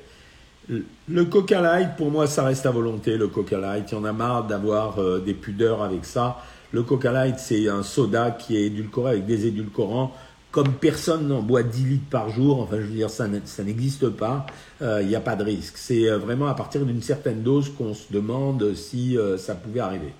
Le 0.68 1.24
Coca 1.24 1.60
Light, 1.60 1.96
pour 1.96 2.10
moi, 2.10 2.26
ça 2.26 2.44
reste 2.44 2.66
à 2.66 2.70
volonté. 2.70 3.16
Le 3.16 3.28
Coca 3.28 3.58
Light, 3.58 3.90
il 3.90 3.94
y 3.94 3.98
en 3.98 4.04
a 4.04 4.12
marre 4.12 4.46
d'avoir 4.46 4.98
euh, 4.98 5.20
des 5.20 5.34
pudeurs 5.34 5.82
avec 5.82 6.04
ça. 6.04 6.42
Le 6.74 6.82
Coca 6.82 7.12
Light, 7.12 7.38
c'est 7.38 7.68
un 7.68 7.84
soda 7.84 8.32
qui 8.32 8.56
est 8.56 8.64
édulcoré 8.64 9.12
avec 9.12 9.26
des 9.26 9.46
édulcorants. 9.46 10.12
Comme 10.50 10.72
personne 10.72 11.28
n'en 11.28 11.40
boit 11.40 11.62
10 11.62 11.84
litres 11.84 12.10
par 12.10 12.30
jour, 12.30 12.60
enfin, 12.60 12.76
je 12.80 12.86
veux 12.86 12.94
dire, 12.94 13.10
ça, 13.10 13.28
n'existe 13.28 14.08
pas. 14.08 14.44
Euh, 14.82 15.00
il 15.00 15.06
n'y 15.06 15.14
a 15.14 15.20
pas 15.20 15.36
de 15.36 15.44
risque. 15.44 15.74
C'est 15.76 16.08
vraiment 16.10 16.48
à 16.48 16.54
partir 16.54 16.84
d'une 16.84 17.00
certaine 17.00 17.42
dose 17.42 17.72
qu'on 17.78 17.94
se 17.94 18.12
demande 18.12 18.74
si 18.74 19.16
ça 19.38 19.54
pouvait 19.54 19.80
arriver. 19.80 20.12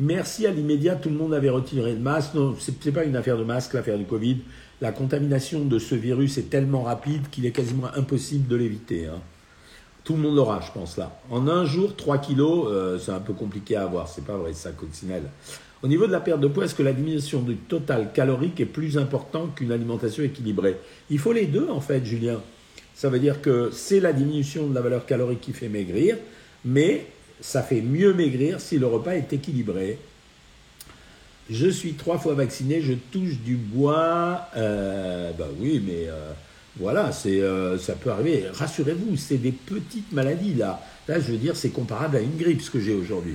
Merci 0.00 0.46
à 0.46 0.52
l'immédiat, 0.52 0.94
tout 0.96 1.10
le 1.10 1.16
monde 1.16 1.34
avait 1.34 1.50
retiré 1.50 1.92
le 1.92 1.98
masque. 2.00 2.32
Non, 2.34 2.56
ce 2.58 2.70
n'est 2.70 2.92
pas 2.92 3.04
une 3.04 3.16
affaire 3.16 3.36
de 3.36 3.44
masque, 3.44 3.74
l'affaire 3.74 3.98
du 3.98 4.04
Covid. 4.04 4.38
La 4.80 4.92
contamination 4.92 5.66
de 5.66 5.78
ce 5.78 5.94
virus 5.96 6.38
est 6.38 6.48
tellement 6.48 6.84
rapide 6.84 7.28
qu'il 7.30 7.44
est 7.44 7.50
quasiment 7.50 7.88
impossible 7.94 8.48
de 8.48 8.56
l'éviter. 8.56 9.06
Hein. 9.06 9.20
Tout 10.08 10.14
le 10.14 10.22
monde 10.22 10.36
l'aura, 10.36 10.62
je 10.66 10.72
pense, 10.72 10.96
là. 10.96 11.20
En 11.30 11.48
un 11.48 11.66
jour, 11.66 11.94
3 11.94 12.16
kilos, 12.16 12.68
euh, 12.70 12.98
c'est 12.98 13.10
un 13.10 13.20
peu 13.20 13.34
compliqué 13.34 13.76
à 13.76 13.82
avoir, 13.82 14.08
c'est 14.08 14.24
pas 14.24 14.38
vrai, 14.38 14.54
ça, 14.54 14.70
coccinelle. 14.70 15.24
Au 15.82 15.86
niveau 15.86 16.06
de 16.06 16.12
la 16.12 16.20
perte 16.20 16.40
de 16.40 16.48
poids, 16.48 16.64
est-ce 16.64 16.74
que 16.74 16.82
la 16.82 16.94
diminution 16.94 17.42
du 17.42 17.56
total 17.56 18.10
calorique 18.14 18.58
est 18.58 18.64
plus 18.64 18.96
importante 18.96 19.54
qu'une 19.54 19.70
alimentation 19.70 20.24
équilibrée? 20.24 20.78
Il 21.10 21.18
faut 21.18 21.34
les 21.34 21.44
deux, 21.44 21.68
en 21.68 21.82
fait, 21.82 22.06
Julien. 22.06 22.40
Ça 22.94 23.10
veut 23.10 23.18
dire 23.18 23.42
que 23.42 23.68
c'est 23.70 24.00
la 24.00 24.14
diminution 24.14 24.66
de 24.66 24.74
la 24.74 24.80
valeur 24.80 25.04
calorique 25.04 25.42
qui 25.42 25.52
fait 25.52 25.68
maigrir, 25.68 26.16
mais 26.64 27.04
ça 27.42 27.62
fait 27.62 27.82
mieux 27.82 28.14
maigrir 28.14 28.62
si 28.62 28.78
le 28.78 28.86
repas 28.86 29.12
est 29.12 29.34
équilibré. 29.34 29.98
Je 31.50 31.68
suis 31.68 31.92
trois 31.92 32.16
fois 32.16 32.32
vacciné, 32.32 32.80
je 32.80 32.94
touche 32.94 33.40
du 33.44 33.56
bois. 33.56 34.48
Euh, 34.56 35.32
bah 35.38 35.48
oui, 35.60 35.82
mais 35.86 36.08
euh, 36.08 36.32
voilà, 36.78 37.10
euh, 37.26 37.78
ça 37.78 37.94
peut 37.94 38.10
arriver. 38.10 38.44
Rassurez-vous, 38.52 39.16
c'est 39.16 39.38
des 39.38 39.52
petites 39.52 40.12
maladies 40.12 40.54
là. 40.54 40.80
Là, 41.08 41.18
je 41.18 41.32
veux 41.32 41.38
dire, 41.38 41.56
c'est 41.56 41.70
comparable 41.70 42.16
à 42.16 42.20
une 42.20 42.36
grippe 42.36 42.62
ce 42.62 42.70
que 42.70 42.80
j'ai 42.80 42.94
aujourd'hui. 42.94 43.34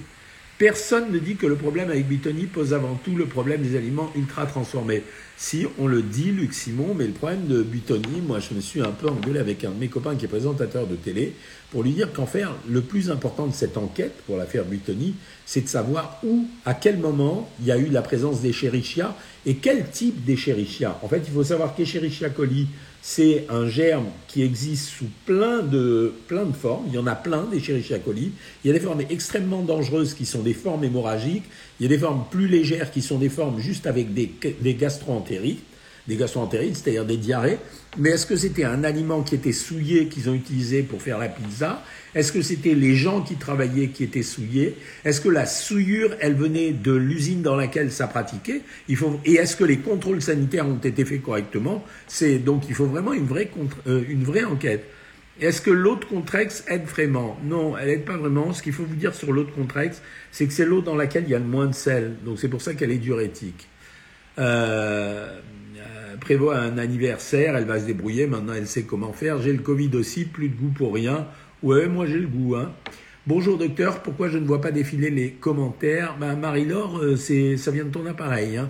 Personne 0.59 1.11
ne 1.11 1.17
dit 1.17 1.35
que 1.35 1.47
le 1.47 1.55
problème 1.55 1.89
avec 1.89 2.07
Bitoni 2.07 2.45
pose 2.45 2.73
avant 2.73 2.95
tout 3.03 3.15
le 3.15 3.25
problème 3.25 3.63
des 3.63 3.75
aliments 3.75 4.11
ultra 4.15 4.45
transformés. 4.45 5.03
Si 5.35 5.65
on 5.79 5.87
le 5.87 6.03
dit, 6.03 6.31
Luc 6.31 6.53
Simon, 6.53 6.93
mais 6.95 7.07
le 7.07 7.11
problème 7.11 7.47
de 7.47 7.63
Bitoni, 7.63 8.21
moi 8.25 8.39
je 8.39 8.53
me 8.53 8.61
suis 8.61 8.79
un 8.79 8.91
peu 8.91 9.09
engueulé 9.09 9.39
avec 9.39 9.65
un 9.65 9.71
de 9.71 9.79
mes 9.79 9.87
copains 9.87 10.15
qui 10.15 10.25
est 10.25 10.29
présentateur 10.29 10.85
de 10.85 10.95
télé 10.95 11.33
pour 11.73 11.81
lui 11.81 11.91
dire 11.91 12.13
qu'en 12.13 12.27
fait, 12.27 12.43
le 12.69 12.81
plus 12.81 13.09
important 13.09 13.47
de 13.47 13.51
cette 13.51 13.77
enquête 13.77 14.13
pour 14.27 14.37
l'affaire 14.37 14.63
Buitoni, 14.63 15.15
c'est 15.43 15.61
de 15.61 15.67
savoir 15.67 16.19
où, 16.23 16.45
à 16.65 16.75
quel 16.75 16.97
moment 16.97 17.49
il 17.59 17.65
y 17.65 17.71
a 17.71 17.77
eu 17.77 17.87
la 17.87 18.03
présence 18.03 18.41
d'Escherichia 18.41 19.15
et 19.47 19.55
quel 19.55 19.89
type 19.89 20.23
d'Escherichia. 20.23 20.99
En 21.01 21.07
fait, 21.07 21.23
il 21.25 21.33
faut 21.33 21.43
savoir 21.43 21.73
qu'Escherichia 21.73 22.29
coli, 22.29 22.67
c'est 23.01 23.47
un 23.49 23.67
germe 23.67 24.05
qui 24.27 24.43
existe 24.43 24.85
sous 24.85 25.09
plein 25.25 25.63
de, 25.63 26.13
plein 26.27 26.45
de 26.45 26.53
formes. 26.53 26.83
Il 26.89 26.93
y 26.93 26.99
en 26.99 27.07
a 27.07 27.15
plein 27.15 27.45
d'Escherichia 27.45 27.97
coli. 27.97 28.33
Il 28.63 28.67
y 28.67 28.69
a 28.69 28.73
des 28.73 28.79
formes 28.79 29.01
extrêmement 29.09 29.63
dangereuses 29.63 30.13
qui 30.13 30.27
sont 30.27 30.43
des 30.43 30.53
formes 30.53 30.83
hémorragiques. 30.83 31.43
Il 31.79 31.83
y 31.83 31.85
a 31.87 31.89
des 31.89 31.97
formes 31.97 32.23
plus 32.29 32.47
légères 32.47 32.91
qui 32.91 33.01
sont 33.01 33.17
des 33.17 33.29
formes 33.29 33.59
juste 33.59 33.87
avec 33.87 34.13
des, 34.13 34.31
des 34.61 34.75
gastroentérites 34.75 35.63
des 36.07 36.15
gastroentérites, 36.15 36.77
c'est-à-dire 36.77 37.05
des 37.05 37.17
diarrhées. 37.17 37.57
Mais 37.97 38.09
est-ce 38.11 38.25
que 38.25 38.35
c'était 38.35 38.63
un 38.63 38.83
aliment 38.83 39.21
qui 39.21 39.35
était 39.35 39.53
souillé 39.53 40.07
qu'ils 40.07 40.29
ont 40.29 40.33
utilisé 40.33 40.83
pour 40.83 41.01
faire 41.01 41.17
la 41.17 41.29
pizza? 41.29 41.83
Est-ce 42.15 42.31
que 42.31 42.41
c'était 42.41 42.73
les 42.73 42.95
gens 42.95 43.21
qui 43.21 43.35
travaillaient 43.35 43.87
qui 43.87 44.03
étaient 44.03 44.23
souillés? 44.23 44.75
Est-ce 45.05 45.21
que 45.21 45.29
la 45.29 45.45
souillure, 45.45 46.15
elle 46.19 46.35
venait 46.35 46.71
de 46.71 46.91
l'usine 46.91 47.41
dans 47.41 47.55
laquelle 47.55 47.91
ça 47.91 48.07
pratiquait? 48.07 48.61
Il 48.87 48.97
faut, 48.97 49.19
Et 49.25 49.33
est-ce 49.33 49.55
que 49.55 49.63
les 49.63 49.77
contrôles 49.77 50.21
sanitaires 50.21 50.67
ont 50.67 50.77
été 50.77 51.05
faits 51.05 51.21
correctement? 51.21 51.83
C'est 52.07 52.39
donc 52.39 52.63
il 52.67 52.75
faut 52.75 52.85
vraiment 52.85 53.13
une 53.13 53.25
vraie, 53.25 53.49
euh, 53.87 54.45
enquête. 54.49 54.85
Est-ce 55.41 55.61
que 55.61 55.71
l'eau 55.71 55.95
de 55.95 56.05
Contrex 56.05 56.63
aide 56.67 56.85
vraiment? 56.85 57.39
Non, 57.43 57.75
elle 57.75 57.89
aide 57.89 58.05
pas 58.05 58.17
vraiment. 58.17 58.53
Ce 58.53 58.61
qu'il 58.61 58.73
faut 58.73 58.83
vous 58.83 58.95
dire 58.95 59.15
sur 59.15 59.31
l'eau 59.31 59.43
de 59.43 59.51
Contrex, 59.51 60.01
c'est 60.31 60.45
que 60.45 60.53
c'est 60.53 60.65
l'eau 60.65 60.81
dans 60.81 60.95
laquelle 60.95 61.23
il 61.25 61.31
y 61.31 61.35
a 61.35 61.39
le 61.39 61.45
moins 61.45 61.65
de 61.65 61.73
sel. 61.73 62.15
Donc 62.23 62.37
c'est 62.39 62.49
pour 62.49 62.61
ça 62.61 62.75
qu'elle 62.75 62.91
est 62.91 62.97
diurétique. 62.97 63.67
Euh, 64.37 65.39
prévoit 66.19 66.57
un 66.57 66.77
anniversaire, 66.77 67.55
elle 67.55 67.65
va 67.65 67.79
se 67.79 67.85
débrouiller, 67.85 68.27
maintenant 68.27 68.53
elle 68.53 68.67
sait 68.67 68.83
comment 68.83 69.13
faire. 69.13 69.41
J'ai 69.41 69.53
le 69.53 69.59
Covid 69.59 69.91
aussi, 69.95 70.25
plus 70.25 70.49
de 70.49 70.55
goût 70.55 70.71
pour 70.75 70.93
rien. 70.93 71.27
Ouais, 71.61 71.87
moi 71.87 72.05
j'ai 72.05 72.19
le 72.19 72.27
goût. 72.27 72.55
Hein. 72.55 72.71
Bonjour 73.25 73.57
docteur, 73.57 74.01
pourquoi 74.01 74.27
je 74.27 74.37
ne 74.37 74.45
vois 74.45 74.59
pas 74.59 74.71
défiler 74.71 75.09
les 75.09 75.31
commentaires? 75.31 76.17
Ben, 76.19 76.35
Marie-Laure, 76.35 76.99
euh, 76.99 77.15
ça 77.15 77.71
vient 77.71 77.85
de 77.85 77.89
ton 77.89 78.05
appareil. 78.05 78.57
Hein. 78.57 78.69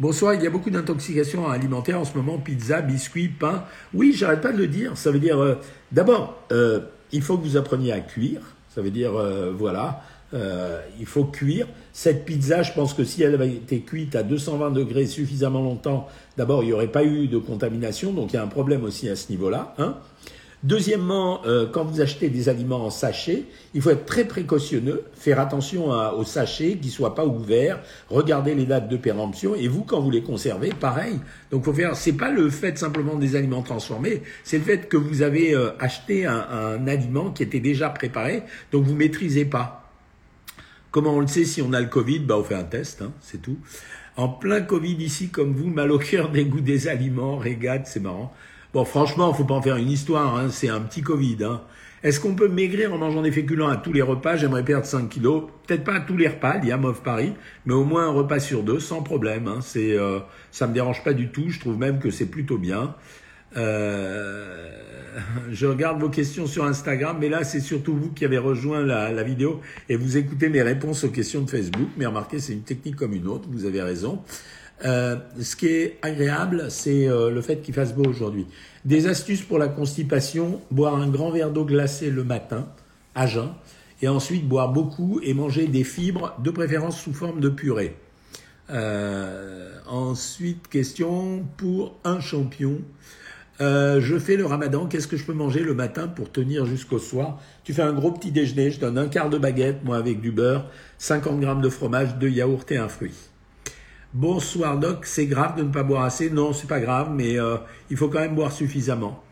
Bonsoir, 0.00 0.34
il 0.34 0.42
y 0.42 0.46
a 0.46 0.50
beaucoup 0.50 0.70
d'intoxication 0.70 1.48
alimentaire 1.48 2.00
en 2.00 2.04
ce 2.04 2.16
moment, 2.16 2.38
pizza, 2.38 2.82
biscuits, 2.82 3.28
pain. 3.28 3.64
Oui, 3.94 4.12
j'arrête 4.12 4.40
pas 4.40 4.52
de 4.52 4.58
le 4.58 4.66
dire. 4.66 4.96
Ça 4.98 5.10
veut 5.10 5.20
dire, 5.20 5.38
euh, 5.38 5.54
d'abord, 5.92 6.42
euh, 6.52 6.80
il 7.12 7.22
faut 7.22 7.38
que 7.38 7.44
vous 7.44 7.56
appreniez 7.56 7.92
à 7.92 8.00
cuire. 8.00 8.40
Ça 8.68 8.82
veut 8.82 8.90
dire, 8.90 9.12
voilà, 9.56 10.02
euh, 10.34 10.80
il 10.98 11.06
faut 11.06 11.24
cuire. 11.24 11.66
Cette 11.92 12.24
pizza, 12.24 12.62
je 12.62 12.72
pense 12.72 12.94
que 12.94 13.04
si 13.04 13.22
elle 13.22 13.34
avait 13.34 13.48
été 13.48 13.80
cuite 13.80 14.16
à 14.16 14.22
220 14.22 14.70
degrés 14.70 15.06
suffisamment 15.06 15.62
longtemps, 15.62 16.08
d'abord, 16.36 16.62
il 16.62 16.66
n'y 16.66 16.72
aurait 16.72 16.88
pas 16.88 17.04
eu 17.04 17.28
de 17.28 17.38
contamination, 17.38 18.12
donc 18.12 18.32
il 18.32 18.36
y 18.36 18.38
a 18.38 18.42
un 18.42 18.48
problème 18.48 18.84
aussi 18.84 19.08
à 19.08 19.16
ce 19.16 19.30
niveau-là. 19.30 19.74
Hein. 19.78 19.96
Deuxièmement, 20.64 21.42
euh, 21.46 21.66
quand 21.70 21.84
vous 21.84 22.00
achetez 22.00 22.28
des 22.28 22.48
aliments 22.48 22.84
en 22.84 22.90
sachet, 22.90 23.44
il 23.74 23.82
faut 23.82 23.90
être 23.90 24.06
très 24.06 24.24
précautionneux, 24.24 25.04
faire 25.14 25.38
attention 25.38 25.90
aux 25.90 26.24
sachets 26.24 26.76
qui 26.76 26.88
ne 26.88 26.92
soient 26.92 27.14
pas 27.14 27.26
ouverts, 27.26 27.78
regarder 28.08 28.54
les 28.54 28.64
dates 28.64 28.88
de 28.88 28.96
péremption, 28.96 29.54
et 29.54 29.68
vous, 29.68 29.84
quand 29.84 30.00
vous 30.00 30.10
les 30.10 30.22
conservez, 30.22 30.70
pareil. 30.70 31.20
Donc, 31.52 31.64
faut 31.64 31.72
faire. 31.72 31.94
C'est 31.94 32.14
pas 32.14 32.30
le 32.30 32.50
fait 32.50 32.76
simplement 32.78 33.14
des 33.14 33.36
aliments 33.36 33.62
transformés, 33.62 34.22
c'est 34.42 34.58
le 34.58 34.64
fait 34.64 34.88
que 34.88 34.96
vous 34.96 35.22
avez 35.22 35.54
euh, 35.54 35.70
acheté 35.78 36.26
un, 36.26 36.46
un, 36.50 36.88
aliment 36.88 37.30
qui 37.30 37.44
était 37.44 37.60
déjà 37.60 37.90
préparé, 37.90 38.42
donc 38.72 38.84
vous 38.84 38.96
maîtrisez 38.96 39.44
pas. 39.44 39.85
Comment 40.96 41.12
on 41.12 41.20
le 41.20 41.26
sait 41.26 41.44
si 41.44 41.60
on 41.60 41.74
a 41.74 41.80
le 41.82 41.88
Covid 41.88 42.20
bah, 42.20 42.38
On 42.38 42.42
fait 42.42 42.54
un 42.54 42.64
test, 42.64 43.02
hein, 43.02 43.12
c'est 43.20 43.42
tout. 43.42 43.58
En 44.16 44.30
plein 44.30 44.62
Covid 44.62 44.94
ici, 44.94 45.28
comme 45.28 45.52
vous, 45.52 45.68
mal 45.68 45.92
au 45.92 45.98
cœur 45.98 46.30
des 46.32 46.46
goûts 46.46 46.62
des 46.62 46.88
aliments, 46.88 47.36
régate, 47.36 47.86
c'est 47.86 48.00
marrant. 48.00 48.32
Bon, 48.72 48.82
franchement, 48.86 49.34
faut 49.34 49.44
pas 49.44 49.52
en 49.52 49.60
faire 49.60 49.76
une 49.76 49.90
histoire, 49.90 50.34
hein, 50.38 50.48
c'est 50.48 50.70
un 50.70 50.80
petit 50.80 51.02
Covid. 51.02 51.36
Hein. 51.44 51.60
Est-ce 52.02 52.18
qu'on 52.18 52.34
peut 52.34 52.48
maigrir 52.48 52.94
en 52.94 52.96
mangeant 52.96 53.20
des 53.20 53.30
féculents 53.30 53.68
à 53.68 53.76
tous 53.76 53.92
les 53.92 54.00
repas? 54.00 54.36
J'aimerais 54.36 54.64
perdre 54.64 54.86
5 54.86 55.10
kilos. 55.10 55.50
Peut-être 55.66 55.84
pas 55.84 55.96
à 55.96 56.00
tous 56.00 56.16
les 56.16 56.28
repas, 56.28 56.56
y 56.64 56.72
a 56.72 56.78
MOV 56.78 57.02
Paris, 57.02 57.34
mais 57.66 57.74
au 57.74 57.84
moins 57.84 58.06
un 58.06 58.12
repas 58.12 58.40
sur 58.40 58.62
deux, 58.62 58.80
sans 58.80 59.02
problème. 59.02 59.48
Hein. 59.48 59.58
C'est, 59.60 59.98
euh, 59.98 60.20
ça 60.50 60.66
me 60.66 60.72
dérange 60.72 61.04
pas 61.04 61.12
du 61.12 61.28
tout. 61.28 61.50
Je 61.50 61.60
trouve 61.60 61.76
même 61.76 61.98
que 61.98 62.08
c'est 62.08 62.30
plutôt 62.30 62.56
bien. 62.56 62.94
Euh, 63.56 64.78
je 65.50 65.66
regarde 65.66 66.00
vos 66.00 66.10
questions 66.10 66.46
sur 66.46 66.64
Instagram, 66.64 67.16
mais 67.18 67.28
là, 67.28 67.44
c'est 67.44 67.60
surtout 67.60 67.94
vous 67.94 68.10
qui 68.10 68.24
avez 68.24 68.38
rejoint 68.38 68.82
la, 68.82 69.22
vidéo 69.22 69.60
et 69.88 69.96
vous 69.96 70.16
écoutez 70.16 70.48
mes 70.48 70.62
réponses 70.62 71.04
aux 71.04 71.10
questions 71.10 71.42
de 71.42 71.50
Facebook. 71.50 71.88
Mais 71.96 72.06
remarquez, 72.06 72.38
c'est 72.38 72.52
une 72.52 72.62
technique 72.62 72.96
comme 72.96 73.14
une 73.14 73.26
autre, 73.26 73.48
vous 73.50 73.64
avez 73.64 73.82
raison. 73.82 74.20
Euh, 74.84 75.16
ce 75.40 75.56
qui 75.56 75.68
est 75.68 75.98
agréable, 76.02 76.66
c'est 76.68 77.08
euh, 77.08 77.30
le 77.30 77.40
fait 77.40 77.62
qu'il 77.62 77.72
fasse 77.72 77.94
beau 77.94 78.04
aujourd'hui. 78.04 78.46
Des 78.84 79.06
astuces 79.06 79.40
pour 79.40 79.58
la 79.58 79.68
constipation, 79.68 80.60
boire 80.70 80.96
un 80.96 81.08
grand 81.08 81.30
verre 81.30 81.50
d'eau 81.50 81.64
glacée 81.64 82.10
le 82.10 82.24
matin, 82.24 82.68
à 83.14 83.26
jeun, 83.26 83.48
et 84.02 84.08
ensuite 84.08 84.46
boire 84.46 84.70
beaucoup 84.70 85.18
et 85.22 85.32
manger 85.32 85.66
des 85.66 85.84
fibres, 85.84 86.36
de 86.44 86.50
préférence 86.50 87.00
sous 87.00 87.14
forme 87.14 87.40
de 87.40 87.48
purée. 87.48 87.96
Ensuite, 89.88 90.68
question 90.68 91.46
pour 91.56 91.98
un 92.04 92.20
champion. 92.20 92.82
Euh, 93.60 94.00
je 94.00 94.18
fais 94.18 94.36
le 94.36 94.44
ramadan, 94.44 94.86
qu'est-ce 94.86 95.08
que 95.08 95.16
je 95.16 95.24
peux 95.24 95.32
manger 95.32 95.60
le 95.60 95.72
matin 95.72 96.08
pour 96.08 96.30
tenir 96.30 96.66
jusqu'au 96.66 96.98
soir? 96.98 97.40
Tu 97.64 97.72
fais 97.72 97.82
un 97.82 97.94
gros 97.94 98.12
petit 98.12 98.30
déjeuner, 98.30 98.70
je 98.70 98.80
donne 98.80 98.98
un 98.98 99.08
quart 99.08 99.30
de 99.30 99.38
baguette, 99.38 99.82
moi 99.82 99.96
avec 99.96 100.20
du 100.20 100.30
beurre, 100.30 100.66
50 100.98 101.40
grammes 101.40 101.62
de 101.62 101.70
fromage, 101.70 102.16
deux 102.16 102.28
yaourts 102.28 102.66
et 102.68 102.76
un 102.76 102.88
fruit. 102.88 103.14
Bonsoir 104.12 104.78
doc, 104.78 105.06
c'est 105.06 105.26
grave 105.26 105.56
de 105.56 105.62
ne 105.62 105.72
pas 105.72 105.82
boire 105.82 106.04
assez 106.04 106.30
Non, 106.30 106.52
c'est 106.52 106.68
pas 106.68 106.80
grave, 106.80 107.10
mais 107.14 107.38
euh, 107.38 107.56
il 107.90 107.96
faut 107.96 108.08
quand 108.08 108.20
même 108.20 108.34
boire 108.34 108.52
suffisamment. 108.52 109.22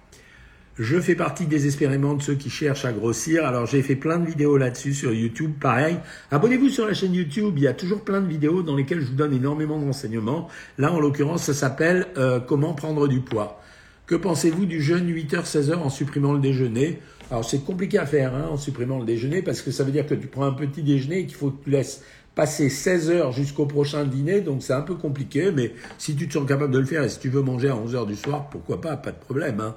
Je 0.77 0.99
fais 0.99 1.15
partie 1.15 1.47
désespérément 1.47 2.15
de 2.15 2.23
ceux 2.23 2.35
qui 2.35 2.51
cherchent 2.51 2.85
à 2.85 2.93
grossir. 2.93 3.47
Alors 3.47 3.67
j'ai 3.67 3.81
fait 3.81 3.95
plein 3.95 4.19
de 4.19 4.27
vidéos 4.27 4.57
là-dessus 4.57 4.93
sur 4.93 5.13
YouTube. 5.13 5.53
Pareil, 5.61 5.99
abonnez-vous 6.33 6.69
sur 6.69 6.87
la 6.87 6.95
chaîne 6.95 7.15
YouTube. 7.15 7.55
Il 7.57 7.63
y 7.63 7.69
a 7.69 7.75
toujours 7.75 8.01
plein 8.01 8.21
de 8.21 8.27
vidéos 8.27 8.63
dans 8.63 8.75
lesquelles 8.75 9.01
je 9.01 9.07
vous 9.07 9.15
donne 9.15 9.33
énormément 9.33 9.79
de 9.79 9.85
renseignements. 9.85 10.49
Là, 10.79 10.93
en 10.93 10.99
l'occurrence, 10.99 11.45
ça 11.45 11.55
s'appelle 11.55 12.09
euh, 12.17 12.41
Comment 12.41 12.75
prendre 12.75 13.07
du 13.07 13.21
poids. 13.21 13.61
Que 14.07 14.15
pensez-vous 14.15 14.67
du 14.67 14.83
jeûne 14.83 15.11
8h, 15.11 15.45
16h 15.45 15.77
en 15.77 15.89
supprimant 15.89 16.35
le 16.35 16.41
déjeuner? 16.41 17.01
Alors 17.31 17.43
c'est 17.43 17.65
compliqué 17.65 17.99
à 17.99 18.05
faire 18.05 18.35
hein, 18.35 18.49
en 18.51 18.59
supprimant 18.59 18.99
le 18.99 19.07
déjeuner 19.07 19.41
parce 19.41 19.63
que 19.63 19.71
ça 19.71 19.83
veut 19.83 19.93
dire 19.93 20.07
que 20.07 20.15
tu 20.15 20.27
prends 20.27 20.45
un 20.45 20.53
petit 20.53 20.83
déjeuner 20.83 21.21
et 21.21 21.27
qu'il 21.27 21.37
faut 21.37 21.51
que 21.51 21.65
tu 21.65 21.71
laisses 21.71 22.03
passer 22.35 22.69
16 22.69 23.11
heures 23.11 23.33
jusqu'au 23.33 23.65
prochain 23.65 24.05
dîner, 24.05 24.43
donc 24.43 24.63
c'est 24.63 24.75
un 24.75 24.83
peu 24.83 24.95
compliqué, 24.95 25.53
mais 25.53 25.73
si 25.97 26.17
tu 26.17 26.29
te 26.29 26.35
sens 26.35 26.47
capable 26.47 26.73
de 26.73 26.81
le 26.81 26.85
faire 26.85 27.03
et 27.03 27.09
si 27.09 27.19
tu 27.19 27.31
veux 27.31 27.41
manger 27.41 27.69
à 27.69 27.77
11 27.77 27.95
heures 27.95 28.07
du 28.07 28.17
soir, 28.17 28.51
pourquoi 28.51 28.81
pas, 28.81 28.97
pas 28.99 29.13
de 29.13 29.19
problème. 29.19 29.61
Hein. 29.61 29.75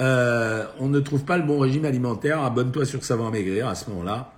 Euh, 0.00 0.66
on 0.78 0.88
ne 0.88 1.00
trouve 1.00 1.24
pas 1.24 1.38
le 1.38 1.44
bon 1.44 1.58
régime 1.58 1.86
alimentaire, 1.86 2.42
abonne-toi 2.42 2.84
sur 2.84 3.02
Savoir 3.02 3.30
Maigrir 3.30 3.66
à 3.66 3.74
ce 3.74 3.88
moment-là. 3.90 4.34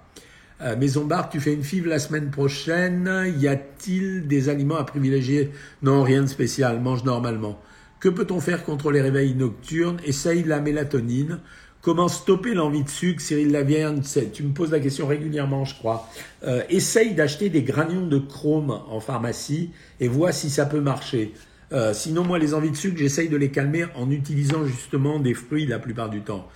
Euh, 0.60 0.76
Maison 0.76 1.04
Bar, 1.04 1.30
tu 1.30 1.40
fais 1.40 1.54
une 1.54 1.64
fibre 1.64 1.88
la 1.88 1.98
semaine 1.98 2.30
prochaine, 2.30 3.34
y 3.38 3.48
a-t-il 3.48 4.28
des 4.28 4.48
aliments 4.50 4.76
à 4.76 4.84
privilégier? 4.84 5.50
Non, 5.82 6.04
rien 6.04 6.22
de 6.22 6.28
spécial, 6.28 6.80
mange 6.80 7.02
normalement. 7.02 7.58
Que 8.00 8.08
peut-on 8.08 8.40
faire 8.40 8.64
contre 8.64 8.90
les 8.90 9.02
réveils 9.02 9.34
nocturnes 9.34 10.00
Essaye 10.06 10.42
la 10.44 10.60
mélatonine. 10.60 11.40
Comment 11.82 12.08
stopper 12.08 12.54
l'envie 12.54 12.82
de 12.82 12.88
sucre 12.88 13.20
Cyril 13.20 13.52
Lavierne, 13.52 14.02
tu 14.32 14.42
me 14.42 14.52
poses 14.52 14.70
la 14.70 14.80
question 14.80 15.06
régulièrement, 15.06 15.66
je 15.66 15.74
crois. 15.74 16.08
Euh, 16.44 16.62
essaye 16.70 17.14
d'acheter 17.14 17.50
des 17.50 17.62
granules 17.62 18.08
de 18.08 18.18
chrome 18.18 18.70
en 18.88 19.00
pharmacie 19.00 19.70
et 19.98 20.08
vois 20.08 20.32
si 20.32 20.48
ça 20.48 20.64
peut 20.64 20.80
marcher. 20.80 21.34
Euh, 21.72 21.92
sinon, 21.92 22.24
moi, 22.24 22.38
les 22.38 22.54
envies 22.54 22.70
de 22.70 22.76
sucre, 22.76 22.96
j'essaye 22.98 23.28
de 23.28 23.36
les 23.36 23.50
calmer 23.50 23.84
en 23.94 24.10
utilisant 24.10 24.64
justement 24.64 25.18
des 25.20 25.34
fruits 25.34 25.66
la 25.66 25.78
plupart 25.78 26.08
du 26.08 26.22
temps. 26.22 26.48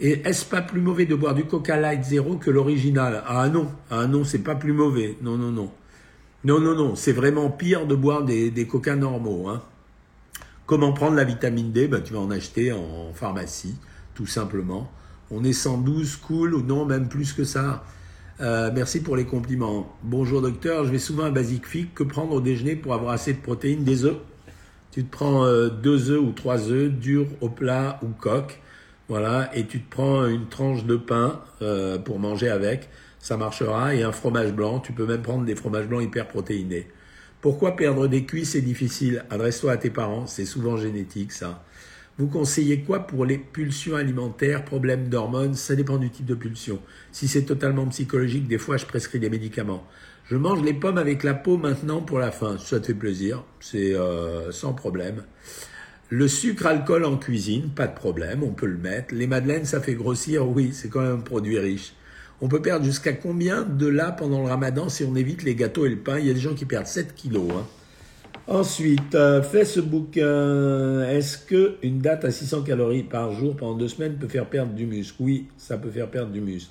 Et 0.00 0.20
est-ce 0.24 0.44
pas 0.44 0.62
plus 0.62 0.80
mauvais 0.80 1.06
de 1.06 1.14
boire 1.14 1.34
du 1.34 1.44
Coca 1.44 1.76
Light 1.76 2.04
Zero 2.04 2.36
que 2.36 2.50
l'original? 2.50 3.22
Ah 3.26 3.48
non, 3.48 3.68
ah 3.90 4.06
non, 4.06 4.24
c'est 4.24 4.38
pas 4.38 4.54
plus 4.54 4.72
mauvais. 4.72 5.16
Non, 5.22 5.36
non, 5.36 5.50
non. 5.50 5.70
Non, 6.44 6.60
non, 6.60 6.74
non, 6.74 6.94
c'est 6.94 7.12
vraiment 7.12 7.50
pire 7.50 7.86
de 7.86 7.96
boire 7.96 8.24
des, 8.24 8.50
des 8.50 8.66
Coca 8.66 8.94
normaux. 8.94 9.48
Hein. 9.48 9.62
Comment 10.68 10.92
prendre 10.92 11.16
la 11.16 11.24
vitamine 11.24 11.72
D? 11.72 11.88
Ben, 11.88 12.02
Tu 12.02 12.12
vas 12.12 12.18
en 12.18 12.30
acheter 12.30 12.72
en 12.72 13.14
pharmacie, 13.14 13.74
tout 14.14 14.26
simplement. 14.26 14.92
On 15.30 15.42
est 15.42 15.54
112, 15.54 16.16
cool, 16.16 16.54
ou 16.54 16.60
non, 16.60 16.84
même 16.84 17.08
plus 17.08 17.32
que 17.32 17.42
ça. 17.42 17.84
Euh, 18.42 18.70
merci 18.74 19.02
pour 19.02 19.16
les 19.16 19.24
compliments. 19.24 19.90
Bonjour 20.02 20.42
docteur, 20.42 20.84
je 20.84 20.90
vais 20.90 20.98
souvent 20.98 21.24
à 21.24 21.30
Basic 21.30 21.66
Fit. 21.66 21.86
Que 21.94 22.02
prendre 22.02 22.34
au 22.34 22.42
déjeuner 22.42 22.76
pour 22.76 22.92
avoir 22.92 23.12
assez 23.12 23.32
de 23.32 23.38
protéines? 23.38 23.82
Des 23.82 24.04
œufs. 24.04 24.18
Tu 24.90 25.04
te 25.04 25.10
prends 25.10 25.46
euh, 25.46 25.70
deux 25.70 26.10
œufs 26.10 26.20
ou 26.20 26.32
trois 26.32 26.70
œufs, 26.70 26.92
durs 26.92 27.28
au 27.40 27.48
plat 27.48 27.98
ou 28.02 28.08
coque. 28.08 28.60
Voilà, 29.08 29.50
et 29.56 29.64
tu 29.64 29.80
te 29.80 29.90
prends 29.90 30.26
une 30.26 30.48
tranche 30.48 30.84
de 30.84 30.96
pain 30.96 31.40
euh, 31.62 31.96
pour 31.96 32.18
manger 32.18 32.50
avec. 32.50 32.90
Ça 33.20 33.38
marchera. 33.38 33.94
Et 33.94 34.02
un 34.02 34.12
fromage 34.12 34.52
blanc. 34.52 34.80
Tu 34.80 34.92
peux 34.92 35.06
même 35.06 35.22
prendre 35.22 35.46
des 35.46 35.56
fromages 35.56 35.88
blancs 35.88 36.02
hyper 36.02 36.28
protéinés. 36.28 36.88
Pourquoi 37.40 37.76
perdre 37.76 38.08
des 38.08 38.24
cuisses 38.24 38.56
est 38.56 38.62
difficile? 38.62 39.24
Adresse-toi 39.30 39.70
à 39.70 39.76
tes 39.76 39.90
parents, 39.90 40.26
c'est 40.26 40.44
souvent 40.44 40.76
génétique 40.76 41.30
ça. 41.30 41.64
Vous 42.18 42.26
conseillez 42.26 42.80
quoi 42.80 43.06
pour 43.06 43.24
les 43.24 43.38
pulsions 43.38 43.94
alimentaires, 43.94 44.64
problèmes 44.64 45.08
d'hormones 45.08 45.54
Ça 45.54 45.76
dépend 45.76 45.98
du 45.98 46.10
type 46.10 46.26
de 46.26 46.34
pulsion. 46.34 46.80
Si 47.12 47.28
c'est 47.28 47.42
totalement 47.42 47.86
psychologique, 47.86 48.48
des 48.48 48.58
fois 48.58 48.76
je 48.76 48.86
prescris 48.86 49.20
des 49.20 49.30
médicaments. 49.30 49.86
Je 50.28 50.36
mange 50.36 50.64
les 50.64 50.74
pommes 50.74 50.98
avec 50.98 51.22
la 51.22 51.32
peau 51.32 51.58
maintenant 51.58 52.00
pour 52.00 52.18
la 52.18 52.32
fin. 52.32 52.58
Ça 52.58 52.80
te 52.80 52.86
fait 52.88 52.94
plaisir, 52.94 53.44
c'est 53.60 53.94
euh, 53.94 54.50
sans 54.50 54.72
problème. 54.72 55.22
Le 56.10 56.26
sucre, 56.26 56.66
alcool 56.66 57.04
en 57.04 57.18
cuisine, 57.18 57.70
pas 57.70 57.86
de 57.86 57.94
problème, 57.94 58.42
on 58.42 58.50
peut 58.50 58.66
le 58.66 58.78
mettre. 58.78 59.14
Les 59.14 59.28
madeleines, 59.28 59.64
ça 59.64 59.80
fait 59.80 59.94
grossir, 59.94 60.48
oui, 60.48 60.70
c'est 60.72 60.88
quand 60.88 61.02
même 61.02 61.18
un 61.18 61.20
produit 61.20 61.58
riche. 61.60 61.92
On 62.40 62.48
peut 62.48 62.62
perdre 62.62 62.84
jusqu'à 62.84 63.12
combien 63.12 63.62
de 63.62 63.86
là 63.86 64.12
pendant 64.12 64.42
le 64.42 64.48
ramadan 64.48 64.88
si 64.88 65.04
on 65.04 65.16
évite 65.16 65.42
les 65.42 65.54
gâteaux 65.54 65.86
et 65.86 65.88
le 65.88 65.96
pain? 65.96 66.18
Il 66.18 66.26
y 66.26 66.30
a 66.30 66.34
des 66.34 66.40
gens 66.40 66.54
qui 66.54 66.64
perdent 66.64 66.86
7 66.86 67.14
kilos. 67.14 67.50
Hein. 67.50 67.66
Ensuite, 68.46 69.14
euh, 69.14 69.42
Facebook, 69.42 70.16
est-ce 70.16 71.36
que 71.36 71.76
une 71.82 71.98
date 71.98 72.24
à 72.24 72.30
600 72.30 72.62
calories 72.62 73.02
par 73.02 73.32
jour 73.32 73.56
pendant 73.56 73.76
deux 73.76 73.88
semaines 73.88 74.14
peut 74.14 74.28
faire 74.28 74.46
perdre 74.46 74.72
du 74.72 74.86
muscle? 74.86 75.16
Oui, 75.20 75.48
ça 75.58 75.76
peut 75.76 75.90
faire 75.90 76.08
perdre 76.08 76.30
du 76.30 76.40
muscle. 76.40 76.70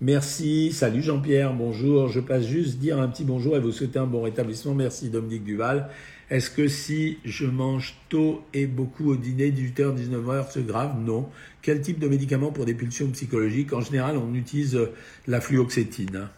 Merci, 0.00 0.72
salut 0.72 1.00
Jean-Pierre, 1.00 1.54
bonjour. 1.54 2.08
Je 2.08 2.20
passe 2.20 2.44
juste 2.44 2.78
dire 2.78 2.98
un 2.98 3.08
petit 3.08 3.24
bonjour 3.24 3.56
et 3.56 3.60
vous 3.60 3.70
souhaiter 3.70 4.00
un 4.00 4.06
bon 4.06 4.22
rétablissement. 4.22 4.74
Merci 4.74 5.08
Dominique 5.08 5.44
Duval. 5.44 5.88
Est-ce 6.30 6.50
que 6.50 6.68
si 6.68 7.18
je 7.24 7.46
mange 7.46 7.96
tôt 8.08 8.42
et 8.52 8.66
beaucoup 8.66 9.12
au 9.12 9.16
dîner, 9.16 9.50
18h, 9.50 9.96
19h, 9.96 10.46
c'est 10.50 10.66
grave? 10.66 10.98
Non. 11.00 11.28
Quel 11.64 11.80
type 11.80 11.98
de 11.98 12.08
médicament 12.08 12.52
pour 12.52 12.66
des 12.66 12.74
pulsions 12.74 13.08
psychologiques 13.12 13.72
En 13.72 13.80
général, 13.80 14.18
on 14.18 14.34
utilise 14.34 14.76
euh, 14.76 14.92
la 15.26 15.40
fluoxétine. 15.40 16.28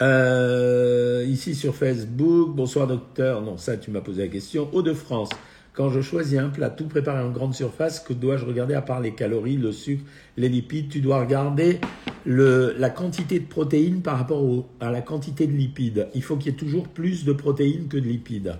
Euh, 0.00 1.26
ici 1.26 1.56
sur 1.56 1.74
Facebook, 1.74 2.54
bonsoir 2.54 2.86
docteur. 2.86 3.42
Non, 3.42 3.56
ça 3.56 3.76
tu 3.76 3.90
m'as 3.90 4.00
posé 4.00 4.22
la 4.22 4.28
question. 4.28 4.68
Hauts-de-France, 4.72 5.30
quand 5.72 5.90
je 5.90 6.00
choisis 6.02 6.38
un 6.38 6.50
plat 6.50 6.70
tout 6.70 6.86
préparé 6.86 7.20
en 7.20 7.32
grande 7.32 7.52
surface, 7.52 7.98
que 7.98 8.12
dois-je 8.12 8.44
regarder 8.44 8.74
à 8.74 8.82
part 8.82 9.00
les 9.00 9.12
calories, 9.12 9.56
le 9.56 9.72
sucre, 9.72 10.04
les 10.36 10.48
lipides? 10.48 10.88
Tu 10.88 11.00
dois 11.00 11.18
regarder 11.18 11.80
la 12.26 12.90
quantité 12.90 13.40
de 13.40 13.46
protéines 13.46 14.02
par 14.02 14.18
rapport 14.18 14.68
à 14.78 14.92
la 14.92 15.02
quantité 15.02 15.48
de 15.48 15.52
lipides. 15.52 16.06
Il 16.14 16.22
faut 16.22 16.36
qu'il 16.36 16.52
y 16.52 16.54
ait 16.54 16.58
toujours 16.58 16.86
plus 16.86 17.24
de 17.24 17.32
protéines 17.32 17.88
que 17.88 17.96
de 17.96 18.06
lipides. 18.06 18.54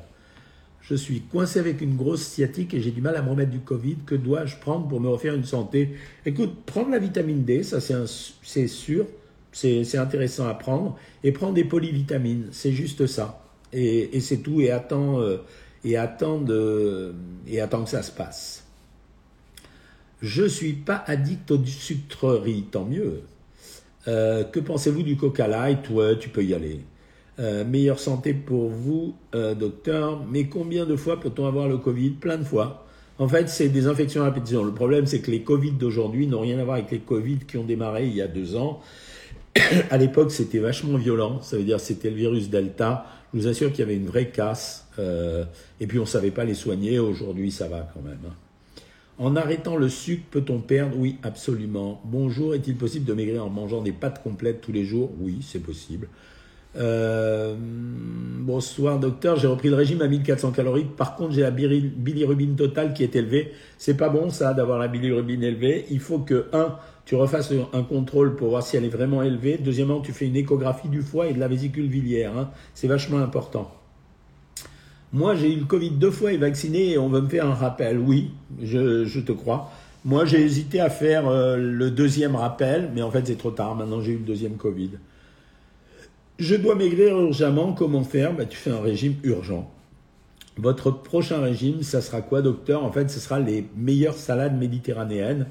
Je 0.88 0.94
suis 0.94 1.22
coincé 1.22 1.58
avec 1.58 1.80
une 1.80 1.96
grosse 1.96 2.22
sciatique 2.22 2.74
et 2.74 2.80
j'ai 2.80 2.90
du 2.90 3.00
mal 3.00 3.16
à 3.16 3.22
me 3.22 3.30
remettre 3.30 3.50
du 3.50 3.60
Covid. 3.60 3.96
Que 4.06 4.14
dois-je 4.14 4.56
prendre 4.56 4.86
pour 4.86 5.00
me 5.00 5.08
refaire 5.08 5.34
une 5.34 5.44
santé? 5.44 5.96
Écoute, 6.26 6.64
prendre 6.66 6.90
la 6.90 6.98
vitamine 6.98 7.42
D, 7.44 7.62
ça 7.62 7.78
c'est 7.80 8.68
sûr, 8.68 9.06
c'est 9.50 9.96
intéressant 9.96 10.46
à 10.46 10.54
prendre. 10.54 10.98
Et 11.22 11.32
prendre 11.32 11.54
des 11.54 11.64
polyvitamines, 11.64 12.48
c'est 12.52 12.72
juste 12.72 13.06
ça. 13.06 13.42
Et, 13.72 14.20
c'est 14.20 14.38
tout. 14.38 14.60
Et 14.60 14.70
attends. 14.70 15.20
Euh, 15.20 15.38
et 15.86 15.98
attend, 15.98 16.42
et 17.46 17.60
attend 17.60 17.84
que 17.84 17.90
ça 17.90 18.02
se 18.02 18.10
passe. 18.10 18.64
Je 20.22 20.44
suis 20.44 20.72
pas 20.72 21.04
addict 21.06 21.50
aux 21.50 21.62
sucreries, 21.62 22.64
tant 22.70 22.86
mieux. 22.86 23.20
Euh, 24.08 24.44
que 24.44 24.60
pensez-vous 24.60 25.02
du 25.02 25.18
Coca 25.18 25.46
Light? 25.46 25.90
Ouais, 25.90 26.18
tu 26.18 26.30
peux 26.30 26.42
y 26.42 26.54
aller. 26.54 26.80
Euh, 27.40 27.64
meilleure 27.64 27.98
santé 27.98 28.32
pour 28.32 28.68
vous, 28.68 29.14
euh, 29.34 29.54
docteur. 29.54 30.24
Mais 30.30 30.44
combien 30.44 30.86
de 30.86 30.94
fois 30.94 31.18
peut-on 31.18 31.46
avoir 31.46 31.68
le 31.68 31.78
Covid? 31.78 32.10
Plein 32.10 32.38
de 32.38 32.44
fois. 32.44 32.86
En 33.18 33.26
fait, 33.26 33.48
c'est 33.48 33.68
des 33.68 33.88
infections 33.88 34.22
à 34.22 34.26
répétition. 34.26 34.62
Le 34.62 34.72
problème, 34.72 35.06
c'est 35.06 35.20
que 35.20 35.30
les 35.30 35.42
Covid 35.42 35.72
d'aujourd'hui 35.72 36.28
n'ont 36.28 36.40
rien 36.40 36.58
à 36.60 36.64
voir 36.64 36.76
avec 36.76 36.92
les 36.92 37.00
Covid 37.00 37.38
qui 37.46 37.56
ont 37.56 37.64
démarré 37.64 38.06
il 38.06 38.14
y 38.14 38.22
a 38.22 38.28
deux 38.28 38.54
ans. 38.54 38.80
à 39.90 39.96
l'époque, 39.96 40.30
c'était 40.30 40.60
vachement 40.60 40.96
violent. 40.96 41.40
Ça 41.42 41.56
veut 41.56 41.64
dire 41.64 41.80
c'était 41.80 42.10
le 42.10 42.16
virus 42.16 42.50
Delta. 42.50 43.06
Je 43.32 43.40
vous 43.40 43.48
assure 43.48 43.70
qu'il 43.70 43.80
y 43.80 43.82
avait 43.82 43.96
une 43.96 44.06
vraie 44.06 44.28
casse. 44.28 44.86
Euh, 45.00 45.44
et 45.80 45.88
puis 45.88 45.98
on 45.98 46.02
ne 46.02 46.08
savait 46.08 46.30
pas 46.30 46.44
les 46.44 46.54
soigner. 46.54 47.00
Aujourd'hui, 47.00 47.50
ça 47.50 47.66
va 47.66 47.88
quand 47.94 48.02
même. 48.02 48.18
Hein. 48.26 48.34
En 49.18 49.34
arrêtant 49.34 49.76
le 49.76 49.88
sucre, 49.88 50.24
peut-on 50.30 50.58
perdre? 50.58 50.96
Oui, 50.96 51.18
absolument. 51.24 52.00
Bonjour, 52.04 52.54
est-il 52.54 52.76
possible 52.76 53.04
de 53.04 53.14
maigrir 53.14 53.44
en 53.44 53.50
mangeant 53.50 53.82
des 53.82 53.92
pâtes 53.92 54.22
complètes 54.22 54.60
tous 54.60 54.72
les 54.72 54.84
jours? 54.84 55.10
Oui, 55.20 55.38
c'est 55.40 55.60
possible. 55.60 56.08
Euh, 56.76 57.54
bonsoir 57.58 58.98
docteur, 58.98 59.36
j'ai 59.36 59.46
repris 59.46 59.68
le 59.68 59.76
régime 59.76 60.02
à 60.02 60.08
1400 60.08 60.52
calories. 60.52 60.84
Par 60.84 61.16
contre, 61.16 61.32
j'ai 61.32 61.42
la 61.42 61.50
bilirubine 61.50 62.56
totale 62.56 62.92
qui 62.94 63.02
est 63.02 63.14
élevée. 63.16 63.52
C'est 63.78 63.96
pas 63.96 64.08
bon 64.08 64.30
ça 64.30 64.54
d'avoir 64.54 64.78
la 64.78 64.88
bilirubine 64.88 65.42
élevée. 65.42 65.86
Il 65.90 66.00
faut 66.00 66.18
que 66.18 66.46
un, 66.52 66.76
tu 67.04 67.14
refasses 67.14 67.52
un 67.72 67.82
contrôle 67.82 68.34
pour 68.36 68.48
voir 68.48 68.62
si 68.62 68.76
elle 68.76 68.84
est 68.84 68.88
vraiment 68.88 69.22
élevée. 69.22 69.58
Deuxièmement, 69.58 70.00
tu 70.00 70.12
fais 70.12 70.26
une 70.26 70.36
échographie 70.36 70.88
du 70.88 71.02
foie 71.02 71.28
et 71.28 71.34
de 71.34 71.40
la 71.40 71.48
vésicule 71.48 71.88
biliaire. 71.88 72.36
Hein. 72.36 72.50
C'est 72.74 72.88
vachement 72.88 73.18
important. 73.18 73.70
Moi, 75.12 75.36
j'ai 75.36 75.52
eu 75.52 75.60
le 75.60 75.64
Covid 75.64 75.90
deux 75.90 76.10
fois 76.10 76.32
et 76.32 76.36
vacciné 76.36 76.92
et 76.92 76.98
on 76.98 77.08
va 77.08 77.20
me 77.20 77.28
faire 77.28 77.46
un 77.46 77.54
rappel. 77.54 77.98
Oui, 77.98 78.32
je, 78.60 79.20
te 79.20 79.30
crois. 79.30 79.70
Moi, 80.04 80.24
j'ai 80.24 80.40
hésité 80.40 80.80
à 80.80 80.90
faire 80.90 81.28
euh, 81.28 81.56
le 81.56 81.90
deuxième 81.92 82.34
rappel, 82.34 82.90
mais 82.92 83.00
en 83.00 83.12
fait, 83.12 83.24
c'est 83.26 83.38
trop 83.38 83.52
tard. 83.52 83.76
Maintenant, 83.76 84.00
j'ai 84.00 84.12
eu 84.12 84.18
le 84.18 84.24
deuxième 84.24 84.54
Covid. 84.54 84.90
Je 86.38 86.56
dois 86.56 86.74
maigrir 86.74 87.18
urgemment. 87.18 87.72
Comment 87.72 88.04
faire? 88.04 88.34
Bah, 88.34 88.44
Tu 88.44 88.56
fais 88.56 88.70
un 88.70 88.80
régime 88.80 89.14
urgent. 89.22 89.70
Votre 90.56 90.90
prochain 90.90 91.40
régime, 91.40 91.82
ça 91.82 92.00
sera 92.00 92.22
quoi, 92.22 92.42
docteur? 92.42 92.84
En 92.84 92.92
fait, 92.92 93.10
ce 93.10 93.18
sera 93.18 93.40
les 93.40 93.66
meilleures 93.76 94.16
salades 94.16 94.56
méditerranéennes 94.56 95.46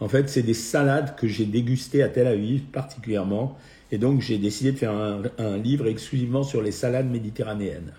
en 0.00 0.08
fait, 0.08 0.28
c'est 0.28 0.42
des 0.42 0.54
salades 0.54 1.16
que 1.16 1.26
j'ai 1.26 1.44
dégustées 1.44 2.02
à 2.02 2.08
Tel 2.08 2.26
Aviv 2.26 2.62
particulièrement. 2.72 3.58
Et 3.90 3.98
donc, 3.98 4.20
j'ai 4.20 4.38
décidé 4.38 4.72
de 4.72 4.76
faire 4.76 4.92
un, 4.92 5.56
livre 5.56 5.86
exclusivement 5.88 6.42
sur 6.42 6.62
les 6.62 6.70
salades 6.70 7.10
méditerranéennes. 7.10 7.92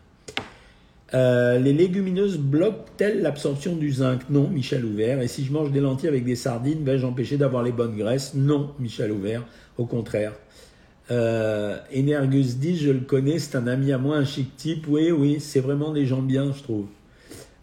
Euh, 1.16 1.58
les 1.58 1.74
légumineuses 1.74 2.38
bloquent-elles 2.38 3.22
l'absorption 3.22 3.76
du 3.76 3.92
zinc? 3.92 4.30
Non, 4.30 4.48
Michel 4.48 4.86
Ouvert. 4.86 5.22
Et 5.22 5.28
si 5.28 5.44
je 5.44 5.52
mange 5.52 5.72
des 5.72 5.80
lentilles 5.80 6.10
avec 6.10 6.24
des 6.24 6.36
sardines, 6.36 6.84
vais-je 6.86 7.06
empêcher 7.06 7.38
d'avoir 7.38 7.64
les 7.64 7.72
bonnes 7.72 7.98
graisses? 7.98 8.34
Non, 8.36 8.72
Michel 8.80 9.12
Ouvert. 9.12 9.44
Au 9.78 9.86
contraire. 9.86 10.34
Euh, 11.12 11.78
Energus 11.96 12.58
dit, 12.58 12.78
je 12.78 12.92
le 12.92 13.00
connais, 13.00 13.40
c'est 13.40 13.56
un 13.56 13.68
ami 13.68 13.92
à 13.92 13.98
moi, 13.98 14.18
un 14.18 14.26
chic 14.26 14.56
type. 14.58 14.86
Oui, 14.88 15.12
oui, 15.12 15.38
c'est 15.40 15.60
vraiment 15.60 15.92
des 15.92 16.06
gens 16.06 16.22
bien, 16.22 16.52
je 16.56 16.62
trouve. 16.62 16.86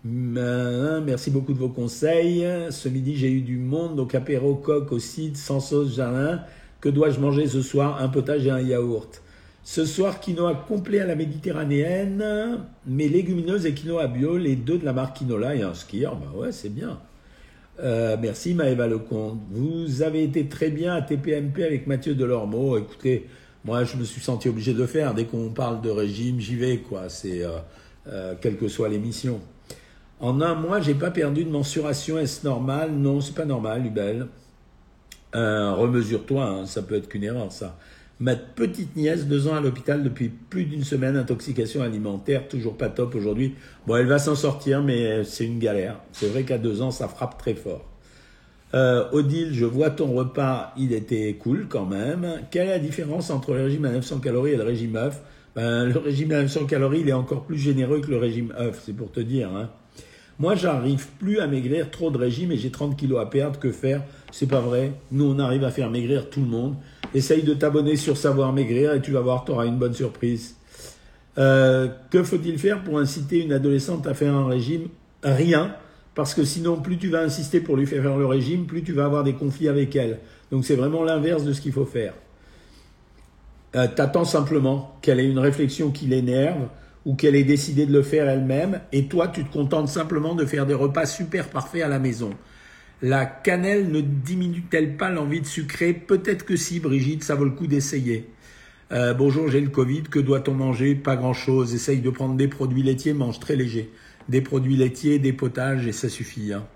Ben, 0.04 1.00
merci 1.00 1.30
beaucoup 1.30 1.52
de 1.52 1.58
vos 1.58 1.68
conseils. 1.68 2.46
Ce 2.70 2.88
midi, 2.88 3.16
j'ai 3.16 3.30
eu 3.30 3.40
du 3.40 3.56
monde, 3.56 3.96
donc 3.96 4.14
apéro 4.14 4.54
coq 4.54 4.92
aussi, 4.92 5.32
sans 5.34 5.60
sauce 5.60 5.94
jardin. 5.96 6.40
Que 6.80 6.88
dois-je 6.88 7.18
manger 7.18 7.46
ce 7.46 7.62
soir? 7.62 8.02
Un 8.02 8.08
potage 8.08 8.46
et 8.46 8.50
un 8.50 8.60
yaourt. 8.60 9.22
Ce 9.64 9.84
soir, 9.84 10.20
quinoa 10.20 10.54
complet 10.68 11.00
à 11.00 11.06
la 11.06 11.16
méditerranéenne, 11.16 12.24
mais 12.86 13.08
légumineuses 13.08 13.66
et 13.66 13.74
quinoa 13.74 14.06
bio, 14.06 14.36
les 14.36 14.54
deux 14.54 14.78
de 14.78 14.84
la 14.84 14.92
marque 14.92 15.16
Quinola 15.16 15.56
et 15.56 15.62
un 15.62 15.74
skier. 15.74 16.04
Bah 16.04 16.32
ouais, 16.36 16.52
c'est 16.52 16.68
bien. 16.68 17.00
Euh, 17.78 18.16
merci 18.20 18.54
Maëva 18.54 18.86
Lecomte. 18.86 19.38
Vous 19.50 20.02
avez 20.02 20.22
été 20.22 20.46
très 20.48 20.70
bien 20.70 20.94
à 20.94 21.02
TPMP 21.02 21.62
avec 21.62 21.86
Mathieu 21.86 22.14
Delormeau. 22.14 22.78
Écoutez, 22.78 23.26
moi 23.64 23.84
je 23.84 23.96
me 23.96 24.04
suis 24.04 24.20
senti 24.20 24.48
obligé 24.48 24.72
de 24.72 24.86
faire. 24.86 25.14
Dès 25.14 25.24
qu'on 25.24 25.50
parle 25.50 25.82
de 25.82 25.90
régime, 25.90 26.40
j'y 26.40 26.56
vais, 26.56 26.78
quoi. 26.78 27.08
C'est 27.08 27.42
euh, 27.44 27.58
euh, 28.08 28.34
quelle 28.40 28.56
que 28.56 28.68
soit 28.68 28.88
l'émission. 28.88 29.40
En 30.20 30.40
un 30.40 30.54
mois, 30.54 30.80
j'ai 30.80 30.94
pas 30.94 31.10
perdu 31.10 31.44
de 31.44 31.50
mensuration. 31.50 32.18
Est-ce 32.18 32.46
normal? 32.46 32.92
Non, 32.92 33.20
c'est 33.20 33.34
pas 33.34 33.44
normal, 33.44 33.82
Lubel. 33.82 34.28
Euh, 35.34 35.74
remesure-toi, 35.74 36.44
hein, 36.44 36.66
ça 36.66 36.82
peut 36.82 36.94
être 36.94 37.08
qu'une 37.08 37.24
erreur, 37.24 37.52
ça. 37.52 37.76
Ma 38.18 38.34
petite 38.34 38.96
nièce, 38.96 39.26
deux 39.26 39.46
ans 39.46 39.56
à 39.56 39.60
l'hôpital 39.60 40.02
depuis 40.02 40.30
plus 40.30 40.64
d'une 40.64 40.84
semaine, 40.84 41.16
intoxication 41.16 41.82
alimentaire, 41.82 42.48
toujours 42.48 42.76
pas 42.78 42.88
top 42.88 43.14
aujourd'hui. 43.14 43.54
Bon, 43.86 43.96
elle 43.96 44.06
va 44.06 44.18
s'en 44.18 44.34
sortir, 44.34 44.82
mais 44.82 45.22
c'est 45.24 45.44
une 45.44 45.58
galère. 45.58 46.00
C'est 46.12 46.28
vrai 46.28 46.44
qu'à 46.44 46.56
deux 46.56 46.80
ans, 46.80 46.90
ça 46.90 47.08
frappe 47.08 47.36
très 47.36 47.54
fort. 47.54 47.84
Euh, 48.74 49.04
Odile, 49.12 49.52
je 49.52 49.66
vois 49.66 49.90
ton 49.90 50.12
repas, 50.12 50.72
il 50.78 50.94
était 50.94 51.34
cool 51.34 51.66
quand 51.68 51.84
même. 51.84 52.40
Quelle 52.50 52.68
est 52.68 52.70
la 52.72 52.78
différence 52.78 53.30
entre 53.30 53.52
le 53.52 53.64
régime 53.64 53.84
à 53.84 53.90
900 53.90 54.20
calories 54.20 54.52
et 54.52 54.56
le 54.56 54.64
régime 54.64 54.96
œuf? 54.96 55.20
Ben, 55.54 55.84
Le 55.84 55.98
régime 55.98 56.32
à 56.32 56.40
900 56.40 56.64
calories, 56.66 57.00
il 57.00 57.08
est 57.10 57.14
encore 57.14 57.44
plus 57.44 57.58
généreux 57.58 58.00
que 58.00 58.10
le 58.10 58.16
régime 58.16 58.52
œuf, 58.58 58.82
c'est 58.84 58.94
pour 58.94 59.12
te 59.12 59.20
dire. 59.20 59.50
Hein. 59.54 59.70
Moi, 60.38 60.54
j'arrive 60.54 61.06
plus 61.18 61.38
à 61.38 61.46
maigrir, 61.46 61.90
trop 61.90 62.10
de 62.10 62.18
régime 62.18 62.52
et 62.52 62.56
j'ai 62.56 62.70
30 62.70 62.96
kilos 62.96 63.20
à 63.20 63.26
perdre. 63.26 63.58
Que 63.58 63.72
faire? 63.72 64.02
C'est 64.32 64.48
pas 64.48 64.60
vrai. 64.60 64.92
Nous, 65.12 65.24
on 65.24 65.38
arrive 65.38 65.64
à 65.64 65.70
faire 65.70 65.90
maigrir 65.90 66.28
tout 66.28 66.40
le 66.40 66.46
monde. 66.46 66.74
Essaye 67.14 67.42
de 67.42 67.54
t'abonner 67.54 67.96
sur 67.96 68.16
Savoir 68.16 68.52
Maigrir 68.52 68.92
et 68.92 69.00
tu 69.00 69.12
vas 69.12 69.20
voir, 69.20 69.44
tu 69.44 69.52
auras 69.52 69.66
une 69.66 69.78
bonne 69.78 69.94
surprise. 69.94 70.56
Euh, 71.38 71.88
que 72.10 72.22
faut-il 72.22 72.58
faire 72.58 72.82
pour 72.82 72.98
inciter 72.98 73.42
une 73.42 73.52
adolescente 73.52 74.06
à 74.06 74.14
faire 74.14 74.34
un 74.34 74.46
régime? 74.46 74.88
Rien. 75.22 75.74
Parce 76.14 76.34
que 76.34 76.44
sinon, 76.44 76.80
plus 76.80 76.96
tu 76.96 77.08
vas 77.08 77.20
insister 77.20 77.60
pour 77.60 77.76
lui 77.76 77.86
faire 77.86 78.02
faire 78.02 78.16
le 78.16 78.26
régime, 78.26 78.66
plus 78.66 78.82
tu 78.82 78.92
vas 78.92 79.04
avoir 79.04 79.22
des 79.22 79.34
conflits 79.34 79.68
avec 79.68 79.94
elle. 79.96 80.18
Donc 80.50 80.64
c'est 80.64 80.76
vraiment 80.76 81.04
l'inverse 81.04 81.44
de 81.44 81.52
ce 81.52 81.60
qu'il 81.60 81.72
faut 81.72 81.84
faire. 81.84 82.14
Euh, 83.74 83.86
T'attends 83.94 84.24
simplement 84.24 84.96
qu'elle 85.02 85.20
ait 85.20 85.28
une 85.28 85.38
réflexion 85.38 85.90
qui 85.90 86.06
l'énerve 86.06 86.68
ou 87.04 87.14
qu'elle 87.14 87.36
ait 87.36 87.44
décidé 87.44 87.86
de 87.86 87.92
le 87.92 88.02
faire 88.02 88.28
elle-même, 88.28 88.80
et 88.92 89.06
toi, 89.06 89.28
tu 89.28 89.44
te 89.44 89.52
contentes 89.52 89.88
simplement 89.88 90.34
de 90.34 90.44
faire 90.44 90.66
des 90.66 90.74
repas 90.74 91.06
super 91.06 91.48
parfaits 91.50 91.82
à 91.82 91.88
la 91.88 92.00
maison. 92.00 92.30
La 93.02 93.26
cannelle 93.26 93.90
ne 93.90 94.00
diminue-t-elle 94.00 94.96
pas 94.96 95.10
l'envie 95.10 95.42
de 95.42 95.46
sucrer 95.46 95.92
Peut-être 95.92 96.46
que 96.46 96.56
si, 96.56 96.80
Brigitte, 96.80 97.24
ça 97.24 97.34
vaut 97.34 97.44
le 97.44 97.50
coup 97.50 97.66
d'essayer. 97.66 98.26
Euh, 98.90 99.12
bonjour, 99.12 99.50
j'ai 99.50 99.60
le 99.60 99.68
Covid, 99.68 100.04
que 100.04 100.18
doit-on 100.18 100.54
manger 100.54 100.94
Pas 100.94 101.14
grand-chose. 101.14 101.74
Essaye 101.74 102.00
de 102.00 102.08
prendre 102.08 102.36
des 102.36 102.48
produits 102.48 102.82
laitiers, 102.82 103.12
mange 103.12 103.38
très 103.38 103.54
léger. 103.54 103.90
Des 104.30 104.40
produits 104.40 104.76
laitiers, 104.76 105.18
des 105.18 105.34
potages, 105.34 105.86
et 105.86 105.92
ça 105.92 106.08
suffit. 106.08 106.54
Hein. 106.54 106.66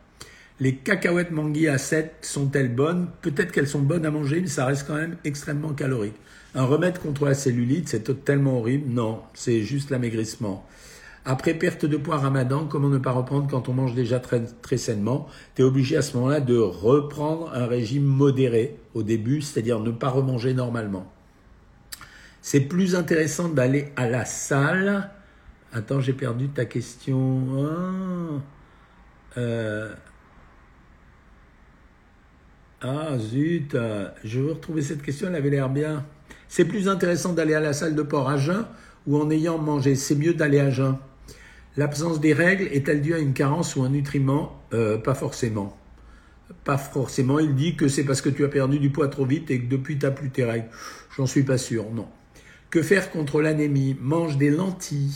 Les 0.61 0.75
cacahuètes 0.75 1.31
mangui 1.31 1.69
à 1.69 1.79
7 1.79 2.17
sont-elles 2.21 2.75
bonnes 2.75 3.09
Peut-être 3.23 3.51
qu'elles 3.51 3.67
sont 3.67 3.81
bonnes 3.81 4.05
à 4.05 4.11
manger, 4.11 4.43
mais 4.43 4.47
ça 4.47 4.67
reste 4.67 4.87
quand 4.87 4.97
même 4.97 5.17
extrêmement 5.25 5.73
calorique. 5.73 6.17
Un 6.55 6.65
remède 6.65 6.99
contre 6.99 7.25
la 7.25 7.35
cellulite, 7.35 7.89
c'est 7.89 8.05
totalement 8.05 8.59
horrible. 8.59 8.91
Non, 8.93 9.23
c'est 9.33 9.63
juste 9.63 9.89
l'amaigrissement. 9.89 10.67
Après 11.27 11.53
perte 11.53 11.85
de 11.85 11.99
poids 11.99 12.17
ramadan, 12.17 12.67
comment 12.67 12.89
ne 12.89 12.97
pas 12.97 13.13
reprendre 13.13 13.47
quand 13.49 13.69
on 13.69 13.75
mange 13.75 13.95
déjà 13.95 14.21
très, 14.21 14.43
très 14.63 14.79
sainement? 14.79 15.29
Tu 15.55 15.63
es 15.63 15.65
obligé 15.65 15.97
à 15.97 16.03
ce 16.03 16.17
moment-là 16.17 16.41
de 16.41 16.57
reprendre 16.57 17.53
un 17.55 17.67
régime 17.67 18.05
modéré 18.05 18.79
au 18.95 19.03
début, 19.03 19.43
c'est-à-dire 19.43 19.81
ne 19.81 19.91
pas 19.91 20.09
remanger 20.09 20.55
normalement. 20.55 21.13
C'est 22.41 22.61
plus 22.61 22.95
intéressant 22.95 23.51
d'aller 23.51 23.93
à 23.97 24.09
la 24.09 24.25
salle. 24.25 25.11
Attends, 25.75 26.01
j'ai 26.01 26.15
perdu 26.15 26.49
ta 26.49 26.65
question. 26.65 27.43
Ah, 29.37 29.39
euh, 29.39 29.95
ah 32.81 33.19
zut, 33.19 33.77
je 34.25 34.41
veux 34.41 34.53
retrouver 34.53 34.81
cette 34.81 35.03
question, 35.03 35.29
elle 35.29 35.37
avait 35.37 35.51
l'air 35.51 35.69
bien. 35.69 36.07
C'est 36.49 36.65
plus 36.65 36.89
intéressant 36.89 37.35
d'aller 37.35 37.55
à 37.55 37.61
la 37.61 37.75
salle 37.75 37.95
de 37.95 38.03
port 38.03 38.31
à 38.31 38.39
jeun 38.39 38.65
ou 39.07 39.19
en 39.19 39.31
ayant 39.31 39.59
mangé? 39.59 39.95
C'est 39.95 40.15
mieux 40.15 40.33
d'aller 40.33 40.61
à 40.61 40.71
jeun. 40.71 40.97
L'absence 41.77 42.21
des 42.21 42.33
règles 42.33 42.69
est-elle 42.73 43.01
due 43.01 43.15
à 43.15 43.19
une 43.19 43.33
carence 43.33 43.77
ou 43.77 43.83
un 43.83 43.89
nutriment? 43.91 44.61
Euh, 44.73 44.99
Pas 44.99 45.15
forcément. 45.15 45.77
Pas 46.65 46.79
forcément. 46.79 47.39
Il 47.39 47.55
dit 47.55 47.77
que 47.77 47.89
c'est 47.89 48.05
parce 48.05 48.21
que 48.21 48.29
tu 48.29 48.45
as 48.45 48.49
perdu 48.49 48.79
du 48.79 48.91
poids 48.91 49.09
trop 49.09 49.25
vite 49.25 49.51
et 49.51 49.61
que 49.61 49.67
depuis 49.67 49.99
tu 49.99 50.05
n'as 50.05 50.11
plus 50.13 50.31
tes 50.31 50.45
règles. 50.45 50.69
J'en 51.17 51.27
suis 51.27 51.45
pas 51.45 51.59
sûr, 51.59 51.87
non. 51.93 52.09
Que 52.71 52.83
faire 52.83 53.11
contre 53.11 53.41
l'anémie? 53.41 53.97
Mange 54.01 54.37
des 54.37 54.51
lentilles 54.51 55.15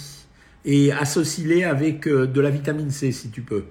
et 0.65 0.93
associe-les 0.93 1.65
avec 1.65 2.07
euh, 2.07 2.27
de 2.27 2.41
la 2.41 2.51
vitamine 2.51 2.91
C 2.91 3.13
si 3.13 3.31
tu 3.31 3.43
peux. 3.43 3.65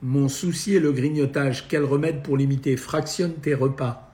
Mon 0.00 0.28
souci 0.28 0.76
est 0.76 0.80
le 0.80 0.92
grignotage. 0.92 1.66
Quel 1.68 1.84
remède 1.84 2.22
pour 2.22 2.36
limiter? 2.36 2.76
Fractionne 2.76 3.34
tes 3.34 3.54
repas. 3.54 4.11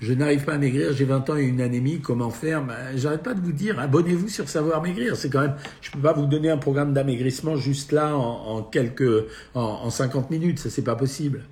Je 0.00 0.14
n'arrive 0.14 0.44
pas 0.44 0.54
à 0.54 0.58
maigrir, 0.58 0.94
j'ai 0.94 1.04
20 1.04 1.28
ans 1.28 1.36
et 1.36 1.42
une 1.42 1.60
anémie, 1.60 2.00
comment 2.00 2.30
faire? 2.30 2.64
Ben, 2.64 2.96
J'arrête 2.96 3.22
pas 3.22 3.34
de 3.34 3.40
vous 3.40 3.52
dire, 3.52 3.78
abonnez-vous 3.78 4.28
sur 4.28 4.48
Savoir 4.48 4.82
Maigrir. 4.82 5.14
C'est 5.14 5.28
quand 5.28 5.42
même, 5.42 5.56
je 5.82 5.90
peux 5.90 5.98
pas 5.98 6.14
vous 6.14 6.24
donner 6.24 6.48
un 6.48 6.56
programme 6.56 6.94
d'amaigrissement 6.94 7.56
juste 7.56 7.92
là 7.92 8.16
en, 8.16 8.62
quelques, 8.62 9.26
en, 9.54 9.90
50 9.90 10.30
minutes, 10.30 10.58
ça 10.58 10.70
c'est 10.70 10.84
pas 10.84 10.96
possible. 10.96 11.44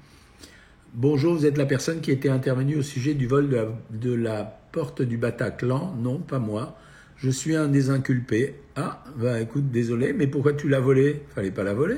Bonjour, 0.94 1.34
vous 1.34 1.44
êtes 1.44 1.58
la 1.58 1.66
personne 1.66 2.00
qui 2.00 2.10
était 2.10 2.30
intervenue 2.30 2.76
au 2.76 2.82
sujet 2.82 3.12
du 3.12 3.26
vol 3.26 3.74
de 3.90 4.14
la, 4.14 4.58
porte 4.72 5.02
du 5.02 5.18
Bataclan? 5.18 5.94
Non, 5.98 6.18
pas 6.18 6.38
moi. 6.38 6.76
Je 7.16 7.30
suis 7.30 7.56
un 7.56 7.68
des 7.68 7.90
inculpés. 7.90 8.54
Ah, 8.76 9.02
bah 9.16 9.40
écoute, 9.40 9.70
désolé, 9.70 10.12
mais 10.12 10.26
pourquoi 10.26 10.52
tu 10.54 10.68
l'as 10.68 10.80
volé? 10.80 11.22
Fallait 11.34 11.50
pas 11.50 11.64
la 11.64 11.74
voler. 11.74 11.96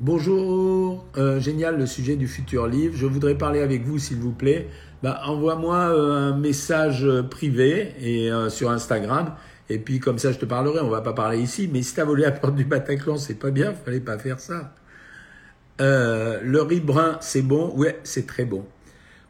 Bonjour, 0.00 1.06
euh, 1.16 1.40
génial 1.40 1.76
le 1.76 1.84
sujet 1.84 2.16
du 2.16 2.28
futur 2.28 2.68
livre. 2.68 2.94
Je 2.96 3.06
voudrais 3.06 3.36
parler 3.36 3.60
avec 3.60 3.84
vous, 3.84 3.98
s'il 3.98 4.18
vous 4.18 4.32
plaît. 4.32 4.68
Bah, 5.02 5.20
envoie-moi 5.26 5.76
euh, 5.76 6.30
un 6.30 6.36
message 6.36 7.04
euh, 7.04 7.22
privé 7.22 7.94
et 8.00 8.30
sur 8.50 8.70
Instagram. 8.70 9.34
Et 9.70 9.78
puis 9.78 10.00
comme 10.00 10.18
ça, 10.18 10.32
je 10.32 10.38
te 10.38 10.44
parlerai. 10.44 10.80
On 10.80 10.90
va 10.90 11.02
pas 11.02 11.12
parler 11.12 11.38
ici. 11.38 11.68
Mais 11.72 11.82
si 11.82 11.94
t'as 11.94 12.04
volé 12.04 12.22
la 12.22 12.32
porte 12.32 12.54
du 12.54 12.64
Bataclan, 12.64 13.16
c'est 13.16 13.38
pas 13.38 13.50
bien. 13.50 13.74
Fallait 13.74 14.00
pas 14.00 14.18
faire 14.18 14.40
ça. 14.40 14.74
le 15.78 16.60
riz 16.62 16.80
brun, 16.80 17.18
c'est 17.20 17.42
bon? 17.42 17.72
Ouais, 17.76 17.98
c'est 18.02 18.26
très 18.26 18.44
bon. 18.44 18.64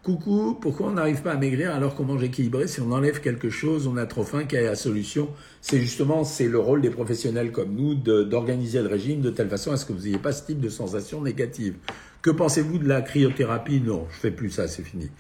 Coucou, 0.09 0.57
pourquoi 0.59 0.87
on 0.87 0.93
n'arrive 0.93 1.21
pas 1.21 1.33
à 1.33 1.37
maigrir 1.37 1.75
alors 1.75 1.95
qu'on 1.95 2.05
mange 2.05 2.23
équilibré? 2.23 2.67
Si 2.67 2.81
on 2.81 2.93
enlève 2.93 3.21
quelque 3.21 3.51
chose, 3.51 3.87
on 3.87 3.99
a 3.99 4.07
trop 4.07 4.23
faim, 4.23 4.45
quelle 4.45 4.65
est 4.65 4.69
la 4.69 4.75
solution? 4.75 5.29
C'est 5.61 5.79
justement, 5.81 6.25
c'est 6.25 6.49
le 6.49 6.59
rôle 6.59 6.81
des 6.81 6.89
professionnels 6.89 7.53
comme 7.53 7.75
nous 7.75 7.95
d'organiser 7.95 8.81
le 8.81 8.89
régime 8.89 9.21
de 9.21 9.29
telle 9.29 9.51
façon 9.51 9.71
à 9.73 9.77
ce 9.77 9.85
que 9.85 9.93
vous 9.93 10.05
n'ayez 10.05 10.17
pas 10.17 10.33
ce 10.33 10.47
type 10.47 10.61
de 10.61 10.71
sensations 10.71 11.21
négatives. 11.21 11.75
Que 12.23 12.31
pensez-vous 12.31 12.79
de 12.79 12.89
la 12.89 13.03
cryothérapie? 13.03 13.83
Non, 13.83 14.07
je 14.11 14.19
fais 14.21 14.31
plus 14.31 14.49
ça, 14.49 14.67
c'est 14.67 14.83
fini. 14.83 15.11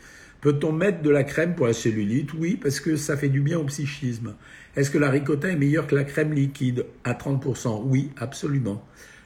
Peut-on 0.41 0.73
mettre 0.73 1.03
de 1.03 1.11
la 1.11 1.25
crème 1.25 1.55
pour 1.55 1.67
la 1.67 1.73
cellulite? 1.73 2.33
Oui, 2.35 2.59
parce 2.61 2.79
que 2.79 2.97
ça 2.97 3.17
fait 3.17 3.29
du 3.29 3.41
bien 3.41 3.59
au 3.59 3.65
psychisme. 3.65 4.35
Est-ce 4.77 4.91
que 4.91 4.99
la 4.99 5.11
ricotta 5.11 5.49
est 5.49 5.57
meilleure 5.57 5.87
que 5.87 5.97
la 5.97 6.05
crème 6.05 6.33
liquide? 6.33 6.87
À 7.03 7.15
30%. 7.15 7.83
Oui, 7.85 8.11
absolument. 8.17 8.85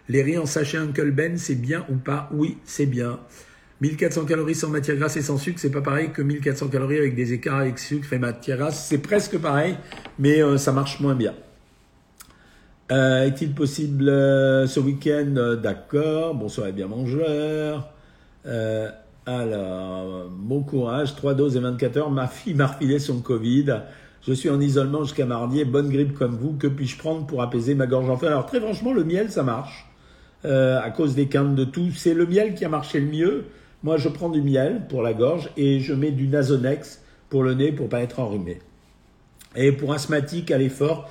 Les 0.09 0.23
riz 0.23 0.39
en 0.39 0.47
sachet 0.47 0.79
Uncle 0.79 1.11
Ben, 1.11 1.37
c'est 1.37 1.55
bien 1.55 1.85
ou 1.91 1.97
pas? 1.97 2.31
Oui, 2.33 2.57
c'est 2.65 2.87
bien. 2.87 3.21
1400 3.83 4.25
calories 4.27 4.55
sans 4.55 4.69
matière 4.69 4.97
grasse 4.97 5.17
et 5.17 5.23
sans 5.23 5.39
sucre, 5.39 5.59
c'est 5.59 5.71
pas 5.71 5.81
pareil 5.81 6.11
que 6.13 6.23
1400 6.23 6.69
calories 6.69 6.99
avec 6.99 7.15
des 7.17 7.33
écarts 7.33 7.59
avec 7.59 7.79
sucre 7.79 8.13
et 8.13 8.19
matière 8.19 8.57
grasse. 8.57 8.87
C'est 8.89 8.99
presque 8.99 9.37
pareil, 9.39 9.77
mais 10.19 10.41
euh, 10.41 10.57
ça 10.57 10.73
marche 10.73 11.01
moins 11.01 11.17
bien. 11.17 11.35
Euh, 12.93 13.27
est-il 13.27 13.55
possible 13.55 14.09
euh, 14.09 14.67
ce 14.67 14.79
week-end? 14.81 15.57
D'accord. 15.61 16.35
Bonsoir 16.35 16.69
et 16.69 16.73
bien 16.73 16.87
mangeur. 16.87 17.93
Alors, 19.27 20.29
bon 20.31 20.63
courage. 20.63 21.15
3 21.15 21.35
doses 21.35 21.57
et 21.57 21.61
24 21.61 21.97
heures. 21.97 22.11
Ma 22.11 22.27
fille 22.27 22.55
m'a 22.55 22.67
refilé 22.67 22.99
son 22.99 23.21
Covid. 23.21 23.83
Je 24.27 24.33
suis 24.33 24.51
en 24.51 24.61
isolement 24.61 25.05
jusqu'à 25.05 25.27
mardi 25.27 25.65
bonne 25.65 25.89
grippe 25.89 26.15
comme 26.15 26.37
vous. 26.37 26.55
Que 26.55 26.67
puis-je 26.67 26.99
prendre 26.99 27.27
pour 27.27 27.43
apaiser 27.43 27.75
ma 27.75 27.87
gorge 27.87 28.11
enfin 28.11 28.29
Alors, 28.29 28.47
très 28.47 28.61
franchement, 28.61 28.93
le 28.93 29.05
miel, 29.05 29.31
ça 29.31 29.43
marche. 29.43 29.87
à 30.45 30.91
cause 30.91 31.15
des 31.15 31.29
quintes 31.29 31.55
de 31.55 31.65
tout. 31.65 31.91
C'est 31.95 32.15
le 32.15 32.27
miel 32.27 32.55
qui 32.55 32.65
a 32.65 32.69
marché 32.69 33.01
le 33.01 33.07
mieux. 33.07 33.45
Moi, 33.83 33.97
je 33.97 34.09
prends 34.09 34.29
du 34.29 34.43
miel 34.43 34.87
pour 34.89 35.03
la 35.03 35.13
gorge 35.13 35.51
et 35.57 35.81
je 35.81 35.93
mets 35.93 36.13
du 36.13 36.29
Nasonex 36.29 37.03
pour 37.29 37.43
le 37.43 37.55
nez 37.55 37.73
pour 37.73 37.89
pas 37.89 38.01
être 38.01 38.21
enrhumé. 38.21 38.59
Et 39.57 39.73
pour 39.73 39.93
asthmatique 39.93 40.51
à 40.51 40.59
l'effort, 40.59 41.11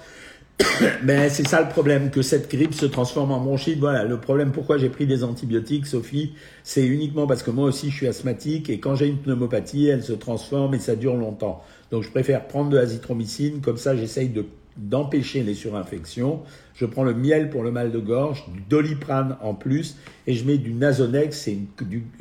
ben, 1.03 1.29
c'est 1.29 1.47
ça 1.47 1.61
le 1.61 1.69
problème, 1.69 2.11
que 2.11 2.21
cette 2.21 2.49
grippe 2.49 2.73
se 2.73 2.85
transforme 2.85 3.31
en 3.31 3.39
bronchite. 3.39 3.79
Voilà, 3.79 4.03
le 4.03 4.19
problème 4.19 4.51
pourquoi 4.51 4.77
j'ai 4.77 4.89
pris 4.89 5.05
des 5.05 5.23
antibiotiques, 5.23 5.85
Sophie, 5.85 6.33
c'est 6.63 6.85
uniquement 6.85 7.27
parce 7.27 7.43
que 7.43 7.51
moi 7.51 7.65
aussi 7.65 7.89
je 7.89 7.95
suis 7.95 8.07
asthmatique 8.07 8.69
et 8.69 8.79
quand 8.79 8.95
j'ai 8.95 9.07
une 9.07 9.17
pneumopathie, 9.17 9.87
elle 9.87 10.03
se 10.03 10.13
transforme 10.13 10.73
et 10.73 10.79
ça 10.79 10.95
dure 10.95 11.15
longtemps. 11.15 11.63
Donc 11.91 12.03
je 12.03 12.09
préfère 12.09 12.47
prendre 12.47 12.69
de 12.69 12.77
l'azithromycine, 12.77 13.61
comme 13.61 13.77
ça 13.77 13.95
j'essaye 13.95 14.29
de 14.29 14.45
d'empêcher 14.77 15.43
les 15.43 15.53
surinfections. 15.53 16.41
Je 16.73 16.85
prends 16.85 17.03
le 17.03 17.13
miel 17.13 17.49
pour 17.49 17.63
le 17.63 17.71
mal 17.71 17.91
de 17.91 17.99
gorge, 17.99 18.45
du 18.53 18.61
doliprane 18.61 19.35
en 19.41 19.53
plus, 19.53 19.97
et 20.27 20.33
je 20.33 20.45
mets 20.45 20.57
du 20.57 20.73
Nasonex, 20.73 21.37
c'est 21.37 21.57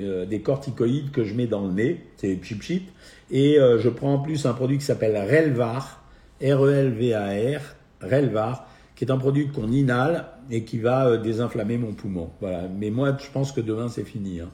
euh, 0.01 0.27
des 0.27 0.41
corticoïdes 0.41 1.13
que 1.13 1.25
je 1.25 1.35
mets 1.35 1.47
dans 1.47 1.67
le 1.67 1.73
nez, 1.73 2.05
c'est 2.17 2.39
chip 2.43 2.63
chip, 2.63 2.91
et 3.31 3.59
euh, 3.59 3.79
je 3.79 3.89
prends 3.89 4.15
en 4.15 4.19
plus 4.19 4.47
un 4.47 4.53
produit 4.53 4.79
qui 4.79 4.85
s'appelle 4.85 5.17
Relvar, 5.17 6.03
R-E-L-V-A-R, 6.43 7.61
Relvar, 8.03 8.67
qui 8.97 9.05
est 9.05 9.11
un 9.11 9.19
produit 9.19 9.49
qu'on 9.49 9.71
inhale 9.71 10.27
et 10.51 10.65
qui 10.65 10.79
va 10.79 11.07
euh, 11.07 11.17
désinflammer 11.19 11.79
mon 11.79 11.93
poumon. 11.93 12.31
Voilà. 12.41 12.63
Mais 12.69 12.91
moi, 12.91 13.17
je 13.19 13.31
pense 13.31 13.53
que 13.53 13.61
demain, 13.61 13.89
c'est 13.89 14.05
fini. 14.05 14.41
Hein. 14.41 14.51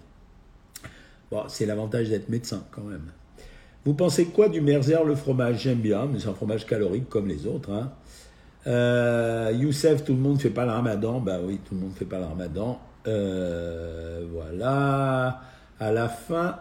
C'est 1.49 1.67
l'avantage 1.67 2.09
d'être 2.09 2.29
médecin 2.29 2.63
quand 2.71 2.83
même. 2.83 3.11
Vous 3.85 3.95
pensez 3.95 4.27
quoi 4.27 4.49
du 4.49 4.61
Merzer, 4.61 5.05
le 5.05 5.15
fromage? 5.15 5.63
J'aime 5.63 5.79
bien, 5.79 6.07
mais 6.07 6.19
c'est 6.19 6.29
un 6.29 6.35
fromage 6.35 6.67
calorique 6.67 7.09
comme 7.09 7.29
les 7.29 7.47
autres. 7.47 7.71
Hein. 7.71 7.93
Euh, 8.67 9.53
Youssef, 9.55 10.05
tout 10.05 10.13
le 10.13 10.19
monde 10.19 10.35
ne 10.35 10.41
fait 10.41 10.51
pas 10.51 10.65
le 10.65 10.73
ramadan. 10.73 11.21
Ben 11.21 11.41
oui, 11.45 11.61
tout 11.65 11.75
le 11.75 11.83
monde 11.83 11.91
ne 11.91 11.95
fait 11.95 12.05
pas 12.05 12.19
le 12.19 12.25
ramadan. 12.25 12.81
Euh, 13.07 14.27
voilà. 14.33 15.41
À 15.79 15.93
la 15.93 16.09
fin 16.09 16.59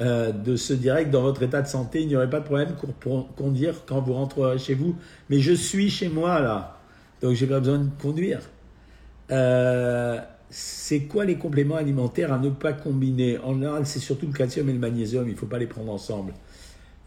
euh, 0.00 0.32
de 0.32 0.56
ce 0.56 0.72
direct, 0.72 1.10
dans 1.10 1.22
votre 1.22 1.42
état 1.42 1.62
de 1.62 1.68
santé, 1.68 2.02
il 2.02 2.08
n'y 2.08 2.16
aurait 2.16 2.30
pas 2.30 2.40
de 2.40 2.44
problème 2.44 2.74
pour 3.00 3.34
conduire 3.34 3.74
quand 3.86 4.00
vous 4.00 4.14
rentrerez 4.14 4.58
chez 4.58 4.74
vous. 4.74 4.96
Mais 5.30 5.38
je 5.40 5.52
suis 5.52 5.90
chez 5.90 6.08
moi 6.08 6.40
là, 6.40 6.78
donc 7.22 7.34
j'ai 7.34 7.46
pas 7.46 7.60
besoin 7.60 7.78
de 7.78 7.88
conduire. 8.00 8.40
c'est 10.50 11.00
quoi 11.02 11.24
les 11.24 11.36
compléments 11.36 11.76
alimentaires 11.76 12.32
à 12.32 12.38
ne 12.38 12.50
pas 12.50 12.72
combiner? 12.72 13.38
En 13.38 13.54
général, 13.54 13.86
c'est 13.86 13.98
surtout 13.98 14.26
le 14.26 14.32
calcium 14.32 14.68
et 14.68 14.72
le 14.72 14.78
magnésium. 14.78 15.26
Il 15.26 15.32
ne 15.32 15.38
faut 15.38 15.46
pas 15.46 15.58
les 15.58 15.66
prendre 15.66 15.92
ensemble. 15.92 16.32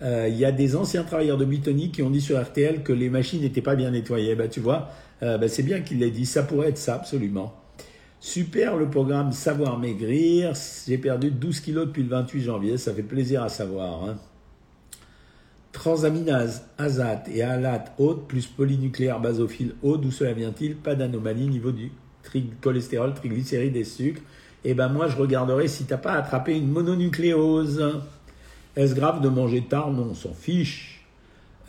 Euh, 0.01 0.27
il 0.29 0.37
y 0.37 0.45
a 0.45 0.51
des 0.51 0.75
anciens 0.75 1.03
travailleurs 1.03 1.37
de 1.37 1.45
Buitoni 1.45 1.91
qui 1.91 2.01
ont 2.01 2.09
dit 2.09 2.21
sur 2.21 2.41
RTL 2.41 2.83
que 2.83 2.93
les 2.93 3.09
machines 3.09 3.41
n'étaient 3.41 3.61
pas 3.61 3.75
bien 3.75 3.91
nettoyées. 3.91 4.35
Ben, 4.35 4.49
tu 4.49 4.59
vois, 4.59 4.89
euh, 5.23 5.37
ben, 5.37 5.49
c'est 5.49 5.63
bien 5.63 5.81
qu'il 5.81 5.99
l'ait 5.99 6.11
dit. 6.11 6.25
Ça 6.25 6.43
pourrait 6.43 6.69
être 6.69 6.77
ça, 6.77 6.95
absolument. 6.95 7.53
Super 8.21 8.75
le 8.75 8.89
programme 8.89 9.31
Savoir 9.31 9.79
Maigrir. 9.79 10.53
J'ai 10.85 10.97
perdu 10.97 11.31
12 11.31 11.61
kilos 11.61 11.87
depuis 11.87 12.03
le 12.03 12.09
28 12.09 12.41
janvier. 12.41 12.77
Ça 12.77 12.93
fait 12.93 13.01
plaisir 13.01 13.43
à 13.43 13.49
savoir. 13.49 14.03
Hein. 14.03 14.17
Transaminase, 15.71 16.65
azate 16.77 17.29
et 17.29 17.43
alate 17.43 17.93
haute 17.97 18.27
plus 18.27 18.45
polynucléaire 18.45 19.21
basophile 19.21 19.73
haut. 19.83 19.95
D'où 19.95 20.11
cela 20.11 20.33
vient-il? 20.33 20.75
Pas 20.75 20.95
d'anomalie 20.95 21.47
niveau 21.47 21.71
du 21.71 21.91
cholestérol, 22.59 23.13
triglycérides 23.13 23.77
et 23.77 23.85
sucre. 23.85 24.21
Et 24.65 24.71
eh 24.71 24.73
ben 24.73 24.89
moi 24.89 25.07
je 25.07 25.15
regarderai 25.15 25.69
si 25.69 25.85
tu 25.85 25.91
n'as 25.91 25.97
pas 25.97 26.11
attrapé 26.11 26.57
une 26.57 26.67
mononucléose. 26.67 28.01
Est-ce 28.75 28.95
grave 28.95 29.21
de 29.21 29.29
manger 29.29 29.61
tard? 29.61 29.91
Non, 29.91 30.09
on 30.11 30.13
s'en 30.13 30.33
fiche. 30.33 31.05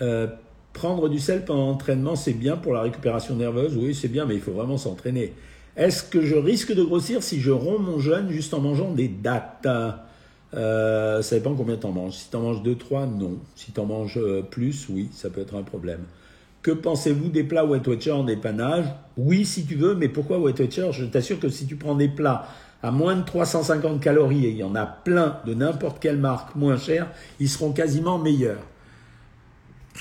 Euh, 0.00 0.26
prendre 0.72 1.08
du 1.08 1.20
sel 1.20 1.44
pendant 1.44 1.66
l'entraînement, 1.66 2.16
c'est 2.16 2.32
bien 2.32 2.56
pour 2.56 2.72
la 2.72 2.80
récupération 2.80 3.36
nerveuse? 3.36 3.76
Oui, 3.76 3.94
c'est 3.94 4.08
bien, 4.08 4.26
mais 4.26 4.34
il 4.34 4.40
faut 4.40 4.52
vraiment 4.52 4.78
s'entraîner. 4.78 5.32
Est-ce 5.80 6.02
que 6.02 6.20
je 6.20 6.34
risque 6.34 6.74
de 6.74 6.82
grossir 6.82 7.22
si 7.22 7.40
je 7.40 7.50
romps 7.50 7.78
mon 7.78 7.98
jeûne 7.98 8.30
juste 8.30 8.52
en 8.52 8.60
mangeant 8.60 8.92
des 8.92 9.08
dates? 9.08 9.66
Euh, 10.52 11.22
Ça 11.22 11.36
dépend 11.36 11.54
combien 11.54 11.78
tu 11.78 11.86
en 11.86 11.92
manges. 11.92 12.12
Si 12.16 12.28
tu 12.28 12.36
en 12.36 12.40
manges 12.42 12.62
2-3, 12.62 13.06
non. 13.18 13.38
Si 13.56 13.72
tu 13.72 13.80
en 13.80 13.86
manges 13.86 14.18
euh, 14.18 14.42
plus, 14.42 14.90
oui, 14.90 15.08
ça 15.10 15.30
peut 15.30 15.40
être 15.40 15.56
un 15.56 15.62
problème. 15.62 16.00
Que 16.60 16.70
pensez-vous 16.70 17.30
des 17.30 17.44
plats 17.44 17.64
Wet 17.64 17.88
Watcher 17.88 18.12
en 18.12 18.24
dépannage? 18.24 18.84
Oui, 19.16 19.46
si 19.46 19.64
tu 19.64 19.76
veux, 19.76 19.94
mais 19.94 20.10
pourquoi 20.10 20.38
Wet 20.38 20.60
Watcher? 20.60 20.90
Je 20.92 21.06
t'assure 21.06 21.40
que 21.40 21.48
si 21.48 21.66
tu 21.66 21.76
prends 21.76 21.94
des 21.94 22.08
plats 22.08 22.46
à 22.82 22.90
moins 22.90 23.16
de 23.16 23.24
350 23.24 24.02
calories, 24.02 24.44
et 24.44 24.50
il 24.50 24.56
y 24.58 24.62
en 24.62 24.74
a 24.74 24.84
plein 24.84 25.38
de 25.46 25.54
n'importe 25.54 25.98
quelle 25.98 26.18
marque 26.18 26.56
moins 26.56 26.76
chère, 26.76 27.10
ils 27.38 27.48
seront 27.48 27.72
quasiment 27.72 28.18
meilleurs. 28.18 28.60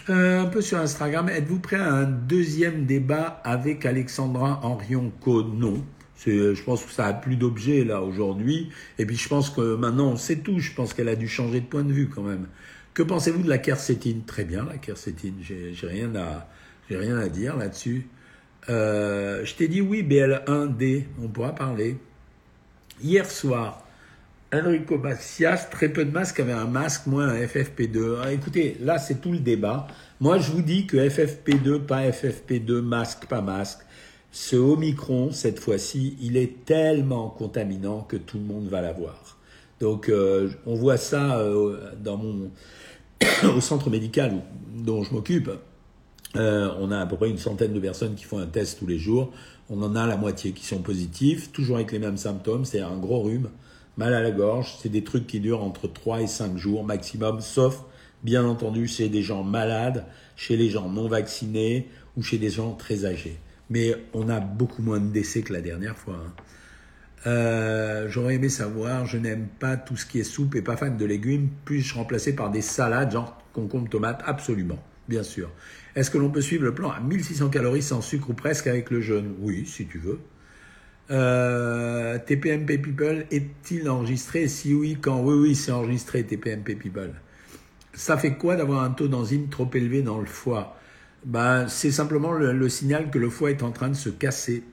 Un 0.07 0.45
peu 0.45 0.61
sur 0.61 0.77
Instagram, 0.79 1.29
êtes-vous 1.29 1.59
prêt 1.59 1.77
à 1.77 1.93
un 1.93 2.05
deuxième 2.05 2.85
débat 2.85 3.41
avec 3.43 3.85
Alexandra 3.85 4.59
Henrion-Co 4.63 5.43
Non. 5.43 5.83
Je 6.25 6.61
pense 6.63 6.83
que 6.83 6.91
ça 6.91 7.05
a 7.05 7.13
plus 7.13 7.37
d'objet 7.37 7.83
là 7.83 8.01
aujourd'hui. 8.01 8.69
Et 8.97 9.05
puis 9.05 9.15
je 9.15 9.29
pense 9.29 9.49
que 9.49 9.75
maintenant 9.75 10.09
on 10.09 10.17
sait 10.17 10.37
tout. 10.37 10.59
Je 10.59 10.73
pense 10.73 10.93
qu'elle 10.93 11.09
a 11.09 11.15
dû 11.15 11.27
changer 11.27 11.61
de 11.61 11.65
point 11.65 11.83
de 11.83 11.93
vue 11.93 12.09
quand 12.09 12.23
même. 12.23 12.47
Que 12.93 13.03
pensez-vous 13.03 13.43
de 13.43 13.49
la 13.49 13.57
quercétine? 13.57 14.23
Très 14.25 14.43
bien, 14.43 14.65
la 14.65 14.77
quercétine. 14.77 15.35
J'ai 15.41 15.87
rien 15.87 16.13
à, 16.15 16.47
j'ai 16.89 16.97
rien 16.97 17.17
à 17.17 17.29
dire 17.29 17.55
là-dessus. 17.55 18.07
Euh, 18.67 19.45
je 19.45 19.55
t'ai 19.55 19.67
dit 19.67 19.81
oui, 19.81 20.03
BL1D. 20.03 21.05
On 21.23 21.27
pourra 21.29 21.55
parler. 21.55 21.97
Hier 23.01 23.29
soir, 23.29 23.85
Enrico 24.51 24.97
Macias, 24.97 25.67
très 25.69 25.89
peu 25.89 26.05
de 26.05 26.11
masques, 26.11 26.39
avait 26.39 26.53
un 26.53 26.65
masque, 26.65 27.05
moins 27.05 27.27
un 27.27 27.39
FFP2. 27.39 28.17
Ah, 28.23 28.31
écoutez, 28.31 28.77
là, 28.81 28.97
c'est 28.97 29.21
tout 29.21 29.31
le 29.31 29.39
débat. 29.39 29.85
Moi, 30.19 30.39
je 30.39 30.51
vous 30.51 30.63
dis 30.63 30.87
que 30.87 30.97
FFP2, 30.97 31.79
pas 31.85 32.09
FFP2, 32.09 32.81
masque, 32.81 33.27
pas 33.27 33.41
masque. 33.41 33.79
Ce 34.31 34.55
Omicron, 34.55 35.31
cette 35.31 35.59
fois-ci, 35.59 36.17
il 36.19 36.35
est 36.35 36.65
tellement 36.65 37.29
contaminant 37.29 38.01
que 38.01 38.17
tout 38.17 38.37
le 38.37 38.43
monde 38.43 38.67
va 38.67 38.81
l'avoir. 38.81 39.37
Donc, 39.79 40.09
euh, 40.09 40.49
on 40.65 40.73
voit 40.73 40.97
ça 40.97 41.37
euh, 41.37 41.91
dans 42.01 42.17
mon, 42.17 42.49
au 43.55 43.61
centre 43.61 43.91
médical 43.91 44.41
dont 44.73 45.03
je 45.03 45.13
m'occupe. 45.13 45.51
Euh, 46.35 46.71
on 46.79 46.91
a 46.91 46.99
à 46.99 47.05
peu 47.05 47.17
près 47.17 47.29
une 47.29 47.37
centaine 47.37 47.73
de 47.73 47.79
personnes 47.79 48.15
qui 48.15 48.23
font 48.23 48.39
un 48.39 48.47
test 48.47 48.79
tous 48.79 48.87
les 48.87 48.97
jours. 48.97 49.31
On 49.69 49.81
en 49.83 49.95
a 49.95 50.07
la 50.07 50.17
moitié 50.17 50.53
qui 50.53 50.65
sont 50.65 50.79
positifs, 50.79 51.51
toujours 51.51 51.75
avec 51.75 51.91
les 51.91 51.99
mêmes 51.99 52.17
symptômes, 52.17 52.65
c'est 52.65 52.79
un 52.79 52.97
gros 52.97 53.21
rhume, 53.21 53.49
mal 53.99 54.13
à 54.13 54.21
la 54.21 54.31
gorge, 54.31 54.77
c'est 54.81 54.87
des 54.87 55.03
trucs 55.03 55.27
qui 55.27 55.41
durent 55.41 55.61
entre 55.61 55.91
3 55.91 56.21
et 56.21 56.27
5 56.27 56.55
jours 56.57 56.85
maximum, 56.85 57.41
sauf 57.41 57.83
bien 58.23 58.45
entendu 58.45 58.87
chez 58.87 59.09
des 59.09 59.21
gens 59.21 59.43
malades, 59.43 60.05
chez 60.37 60.55
les 60.55 60.69
gens 60.69 60.87
non 60.89 61.09
vaccinés 61.09 61.89
ou 62.15 62.23
chez 62.23 62.37
des 62.37 62.49
gens 62.49 62.71
très 62.75 63.05
âgés. 63.05 63.37
Mais 63.69 63.95
on 64.13 64.29
a 64.29 64.39
beaucoup 64.39 64.81
moins 64.81 65.01
de 65.01 65.11
décès 65.11 65.41
que 65.41 65.51
la 65.51 65.59
dernière 65.59 65.97
fois. 65.97 66.15
Hein. 66.15 66.33
Euh, 67.27 68.07
j'aurais 68.07 68.35
aimé 68.35 68.47
savoir, 68.47 69.05
je 69.05 69.17
n'aime 69.17 69.47
pas 69.59 69.75
tout 69.75 69.97
ce 69.97 70.05
qui 70.05 70.19
est 70.19 70.23
soupe 70.23 70.55
et 70.55 70.61
pas 70.61 70.77
fan 70.77 70.95
de 70.95 71.05
légumes, 71.05 71.49
puis-je 71.65 71.93
remplacer 71.93 72.33
par 72.33 72.51
des 72.51 72.61
salades, 72.61 73.11
genre 73.11 73.37
concombre, 73.51 73.89
tomate? 73.89 74.23
Absolument, 74.25 74.81
bien 75.09 75.23
sûr. 75.23 75.51
Est-ce 75.97 76.09
que 76.09 76.17
l'on 76.17 76.29
peut 76.29 76.41
suivre 76.41 76.63
le 76.63 76.73
plan 76.73 76.89
à 76.89 77.01
1600 77.01 77.49
calories 77.49 77.81
sans 77.81 77.99
sucre 77.99 78.29
ou 78.29 78.33
presque 78.33 78.67
avec 78.67 78.91
le 78.91 79.01
jeûne? 79.01 79.35
Oui, 79.41 79.65
si 79.65 79.85
tu 79.85 79.97
veux. 79.97 80.19
Euh, 81.11 82.19
TPMP 82.19 82.77
People 82.77 83.25
est-il 83.31 83.89
enregistré? 83.89 84.47
Si 84.47 84.73
oui, 84.73 84.97
quand? 85.01 85.21
Oui, 85.21 85.35
oui, 85.35 85.55
c'est 85.55 85.71
enregistré 85.71 86.23
TPMP 86.23 86.75
People. 86.75 87.13
Ça 87.93 88.17
fait 88.17 88.35
quoi 88.35 88.55
d'avoir 88.55 88.83
un 88.83 88.91
taux 88.91 89.07
d'enzyme 89.07 89.49
trop 89.49 89.69
élevé 89.73 90.01
dans 90.01 90.19
le 90.19 90.25
foie? 90.25 90.77
Ben, 91.25 91.67
C'est 91.67 91.91
simplement 91.91 92.31
le, 92.31 92.69
signal 92.69 93.09
que 93.09 93.17
le 93.17 93.29
foie 93.29 93.51
est 93.51 93.63
en 93.63 93.71
train 93.71 93.89
de 93.89 93.95
se 93.95 94.09
casser. 94.09 94.63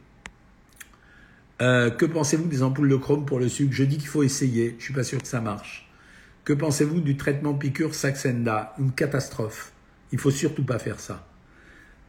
Euh, 1.63 1.91
que 1.91 2.05
pensez-vous 2.05 2.47
des 2.47 2.63
ampoules 2.63 2.91
de 2.91 2.97
chrome 2.97 3.25
pour 3.25 3.39
le 3.39 3.49
sucre? 3.49 3.73
Je 3.73 3.85
dis 3.85 3.97
qu'il 3.97 4.09
faut 4.09 4.23
essayer, 4.23 4.77
je 4.79 4.85
suis 4.85 4.95
pas 4.95 5.05
sûr 5.05 5.21
que 5.21 5.27
ça 5.29 5.41
marche. 5.41 5.91
Que 6.45 6.53
pensez-vous 6.53 7.01
du 7.01 7.17
traitement 7.17 7.55
piqûre 7.55 7.95
Saxenda? 7.95 8.75
Une 8.79 8.93
catastrophe. 8.93 9.73
Il 10.13 10.19
faut 10.19 10.31
surtout 10.31 10.65
pas 10.65 10.79
faire 10.79 11.01
ça. 11.01 11.27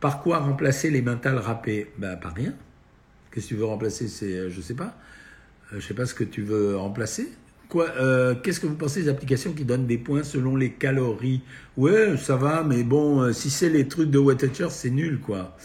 Par 0.02 0.22
quoi 0.22 0.40
remplacer 0.40 0.92
les 0.92 1.02
mentales 1.02 1.40
râpés 1.40 1.92
Ben, 1.98 2.18
par 2.18 2.36
rien. 2.36 2.54
Qu'est-ce 3.38 3.50
que 3.50 3.54
tu 3.54 3.60
veux 3.60 3.66
remplacer 3.66 4.08
C'est, 4.08 4.34
euh, 4.34 4.50
je 4.50 4.60
sais 4.62 4.74
pas. 4.74 4.98
Euh, 5.72 5.80
je 5.80 5.86
sais 5.86 5.94
pas 5.94 6.08
ce 6.08 6.16
que 6.16 6.24
tu 6.24 6.42
veux 6.42 6.76
remplacer. 6.76 7.30
Quoi 7.70 7.88
euh, 8.00 8.34
Qu'est-ce 8.34 8.60
que 8.60 8.66
vous 8.66 8.74
pensez 8.74 9.04
des 9.04 9.10
applications 9.10 9.54
qui 9.54 9.64
donnent 9.64 9.86
des 9.86 10.00
points 10.00 10.24
selon 10.24 10.56
les 10.56 10.72
calories? 10.72 11.44
Ouais, 11.78 12.18
ça 12.18 12.36
va, 12.36 12.64
mais 12.64 12.82
bon, 12.82 13.32
si 13.34 13.52
c'est 13.52 13.70
les 13.70 13.88
trucs 13.88 14.10
de 14.10 14.18
Watcher, 14.18 14.70
c'est 14.72 14.90
nul, 14.90 15.20
quoi. 15.20 15.56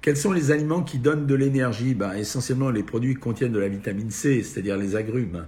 Quels 0.00 0.16
sont 0.16 0.32
les 0.32 0.50
aliments 0.50 0.82
qui 0.82 0.98
donnent 0.98 1.28
de 1.28 1.36
l'énergie? 1.36 1.94
Ben, 1.94 2.14
Essentiellement, 2.14 2.70
les 2.70 2.82
produits 2.82 3.14
qui 3.14 3.20
contiennent 3.20 3.52
de 3.52 3.60
la 3.60 3.68
vitamine 3.68 4.10
C, 4.10 4.42
c'est-à-dire 4.42 4.76
les 4.76 4.96
agrumes. 4.96 5.46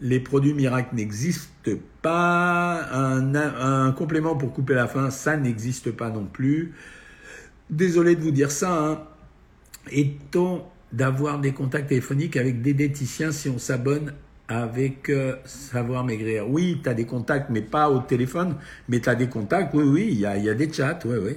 Les 0.00 0.20
produits 0.20 0.54
miracles 0.54 0.96
n'existent 0.96 1.72
pas. 2.00 2.80
Un, 2.94 3.92
complément 3.92 4.36
pour 4.36 4.54
couper 4.54 4.72
la 4.72 4.88
faim, 4.88 5.10
ça 5.10 5.36
n'existe 5.36 5.90
pas 5.90 6.08
non 6.08 6.24
plus. 6.24 6.72
Désolé 7.68 8.16
de 8.16 8.22
vous 8.22 8.30
dire 8.30 8.50
ça. 8.50 8.72
Hein. 8.72 9.02
D'avoir 10.94 11.40
des 11.40 11.52
contacts 11.52 11.88
téléphoniques 11.88 12.36
avec 12.36 12.62
des 12.62 12.72
diététiciens 12.72 13.32
si 13.32 13.48
on 13.48 13.58
s'abonne 13.58 14.12
avec 14.46 15.08
euh, 15.08 15.36
Savoir 15.44 16.04
Maigrir. 16.04 16.48
Oui, 16.48 16.80
tu 16.82 16.88
as 16.88 16.94
des 16.94 17.06
contacts, 17.06 17.50
mais 17.50 17.62
pas 17.62 17.90
au 17.90 18.00
téléphone, 18.00 18.56
mais 18.88 19.00
tu 19.00 19.08
as 19.08 19.14
des 19.14 19.28
contacts, 19.28 19.74
oui, 19.74 19.84
oui, 19.84 20.08
il 20.12 20.20
y 20.20 20.26
a, 20.26 20.36
y 20.36 20.48
a, 20.48 20.54
des 20.54 20.72
chats, 20.72 20.98
oui, 21.04 21.16
oui. 21.20 21.32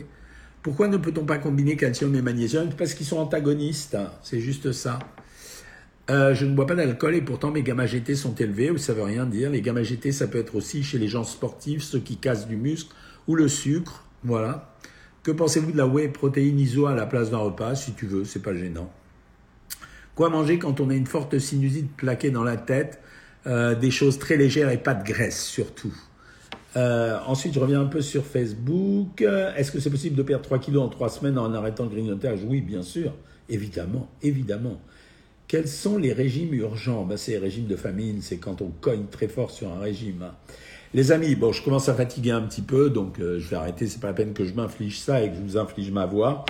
Pourquoi 0.61 0.87
ne 0.87 0.97
peut-on 0.97 1.25
pas 1.25 1.37
combiner 1.37 1.75
calcium 1.75 2.13
et 2.15 2.21
magnésium? 2.21 2.69
Parce 2.77 2.93
qu'ils 2.93 3.05
sont 3.05 3.17
antagonistes, 3.17 3.95
hein, 3.95 4.11
c'est 4.21 4.41
juste 4.41 4.71
ça. 4.73 4.99
Euh, 6.09 6.35
je 6.35 6.45
ne 6.45 6.53
bois 6.53 6.67
pas 6.67 6.75
d'alcool 6.75 7.15
et 7.15 7.21
pourtant 7.21 7.51
mes 7.51 7.63
gamma 7.63 7.85
GT 7.85 8.15
sont 8.15 8.35
élevés, 8.35 8.77
ça 8.77 8.93
veut 8.93 9.03
rien 9.03 9.25
dire. 9.25 9.49
Les 9.49 9.61
gamma 9.61 9.81
GT, 9.81 10.11
ça 10.11 10.27
peut 10.27 10.37
être 10.37 10.55
aussi 10.55 10.83
chez 10.83 10.99
les 10.99 11.07
gens 11.07 11.23
sportifs, 11.23 11.83
ceux 11.83 11.99
qui 11.99 12.17
cassent 12.17 12.47
du 12.47 12.57
muscle, 12.57 12.93
ou 13.27 13.35
le 13.35 13.47
sucre, 13.47 14.03
voilà. 14.23 14.73
Que 15.23 15.31
pensez-vous 15.31 15.71
de 15.71 15.77
la 15.77 15.87
whey 15.87 16.09
protéine 16.09 16.59
ISO 16.59 16.85
à 16.85 16.95
la 16.95 17.05
place 17.05 17.31
d'un 17.31 17.39
repas 17.39 17.75
Si 17.75 17.93
tu 17.93 18.05
veux, 18.05 18.23
c'est 18.23 18.41
pas 18.41 18.53
gênant. 18.53 18.91
Quoi 20.17 20.29
manger 20.29 20.57
quand 20.57 20.81
on 20.81 20.89
a 20.89 20.95
une 20.95 21.05
forte 21.05 21.37
sinusite 21.37 21.95
plaquée 21.95 22.31
dans 22.31 22.43
la 22.43 22.57
tête 22.57 22.99
euh, 23.45 23.75
Des 23.75 23.91
choses 23.91 24.17
très 24.17 24.35
légères 24.35 24.71
et 24.71 24.79
pas 24.79 24.95
de 24.95 25.05
graisse 25.05 25.45
surtout. 25.45 25.93
Euh, 26.75 27.19
ensuite, 27.27 27.53
je 27.53 27.59
reviens 27.59 27.81
un 27.81 27.85
peu 27.85 28.01
sur 28.01 28.25
Facebook. 28.25 29.21
Est-ce 29.21 29.71
que 29.71 29.79
c'est 29.79 29.91
possible 29.91 30.15
de 30.15 30.23
perdre 30.23 30.43
3 30.43 30.57
kilos 30.57 30.83
en 30.83 30.89
3 30.89 31.09
semaines 31.09 31.37
en 31.37 31.53
arrêtant 31.53 31.83
le 31.83 31.91
grignotage 31.91 32.39
Oui, 32.43 32.61
bien 32.61 32.81
sûr. 32.81 33.13
Évidemment, 33.47 34.09
évidemment. 34.23 34.81
Quels 35.47 35.67
sont 35.67 35.99
les 35.99 36.13
régimes 36.13 36.53
urgents? 36.55 37.05
Ben, 37.05 37.15
C'est 37.15 37.33
les 37.33 37.37
régimes 37.37 37.67
de 37.67 37.75
famine, 37.75 38.21
c'est 38.21 38.37
quand 38.37 38.63
on 38.63 38.71
cogne 38.81 39.05
très 39.11 39.27
fort 39.27 39.51
sur 39.51 39.71
un 39.71 39.79
régime. 39.79 40.23
Hein. 40.23 40.33
Les 40.95 41.11
amis, 41.11 41.35
bon, 41.35 41.51
je 41.51 41.63
commence 41.63 41.89
à 41.89 41.93
fatiguer 41.93 42.31
un 42.31 42.41
petit 42.41 42.63
peu, 42.63 42.89
donc 42.89 43.19
euh, 43.19 43.39
je 43.39 43.47
vais 43.49 43.55
arrêter. 43.55 43.85
C'est 43.85 44.01
pas 44.01 44.07
la 44.07 44.13
peine 44.13 44.33
que 44.33 44.45
je 44.45 44.53
m'inflige 44.53 44.99
ça 44.99 45.21
et 45.21 45.29
que 45.29 45.35
je 45.35 45.41
vous 45.41 45.57
inflige 45.57 45.91
ma 45.91 46.07
voix. 46.07 46.43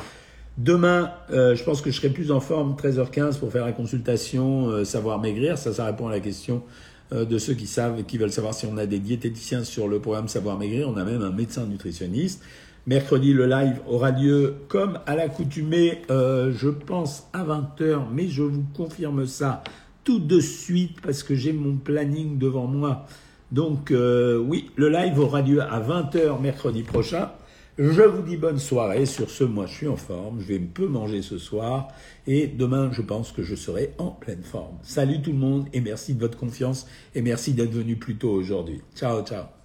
Demain, 0.58 1.12
euh, 1.32 1.56
je 1.56 1.64
pense 1.64 1.82
que 1.82 1.92
je 1.92 1.98
serai 1.98 2.10
plus 2.10 2.32
en 2.32 2.40
forme, 2.40 2.76
13h15, 2.76 3.38
pour 3.38 3.52
faire 3.52 3.64
la 3.64 3.74
consultation 3.74 4.70
euh, 4.70 4.84
Savoir 4.86 5.20
Maigrir. 5.20 5.56
Ça, 5.56 5.72
ça 5.72 5.86
répond 5.86 6.08
à 6.08 6.12
la 6.12 6.20
question 6.20 6.64
euh, 7.14 7.26
de 7.26 7.38
ceux 7.38 7.54
qui 7.54 7.68
savent, 7.68 8.04
qui 8.06 8.18
veulent 8.18 8.32
savoir 8.32 8.56
si 8.56 8.66
on 8.66 8.76
a 8.78 8.88
des 8.88 8.98
diététiciens 8.98 9.64
sur 9.64 9.88
le 9.88 10.00
programme 10.00 10.28
Savoir 10.28 10.58
Maigrir. 10.58 10.90
On 10.90 10.98
a 10.98 11.04
même 11.04 11.22
un 11.22 11.30
médecin 11.30 11.68
nutritionniste. 11.68 12.44
Mercredi, 12.88 13.34
le 13.34 13.46
live 13.46 13.82
aura 13.88 14.10
lieu 14.10 14.56
comme 14.68 14.98
à 15.06 15.16
l'accoutumée, 15.16 16.04
je 16.10 16.70
pense 16.70 17.28
à 17.34 17.44
20h, 17.44 18.04
mais 18.14 18.30
je 18.30 18.44
vous 18.44 18.64
confirme 18.74 19.26
ça 19.26 19.62
tout 20.06 20.20
de 20.20 20.40
suite 20.40 21.02
parce 21.02 21.22
que 21.22 21.36
j'ai 21.36 21.52
mon 21.52 21.76
planning 21.76 22.38
devant 22.38 22.66
moi. 22.66 23.06
Donc 23.52 23.92
oui, 23.92 24.72
le 24.78 24.88
live 24.88 25.20
aura 25.20 25.42
lieu 25.42 25.62
à 25.62 25.82
20h 25.82 26.40
mercredi 26.42 26.84
prochain. 26.84 27.30
Je 27.78 28.02
vous 28.02 28.24
dis 28.24 28.38
bonne 28.38 28.58
soirée. 28.58 29.06
Sur 29.06 29.30
ce, 29.30 29.44
moi, 29.44 29.68
je 29.68 29.74
suis 29.74 29.88
en 29.88 29.98
forme. 29.98 30.40
Je 30.40 30.48
vais 30.48 30.60
peu 30.60 30.88
manger 30.88 31.22
ce 31.22 31.38
soir. 31.38 31.90
Et 32.26 32.48
demain, 32.48 32.92
je 32.92 33.04
pense 33.04 33.32
que 33.32 33.44
je 33.44 33.56
serai 33.56 33.94
en 34.00 34.10
pleine 34.10 34.44
forme. 34.44 34.78
Salut 34.82 35.22
tout 35.22 35.32
le 35.32 35.38
monde 35.38 35.68
et 35.74 35.82
merci 35.82 36.16
de 36.16 36.20
votre 36.20 36.38
confiance 36.38 36.88
et 37.14 37.22
merci 37.22 37.54
d'être 37.54 37.72
venu 37.72 37.96
plus 37.96 38.16
tôt 38.16 38.32
aujourd'hui. 38.32 38.82
Ciao, 38.96 39.24
ciao. 39.24 39.57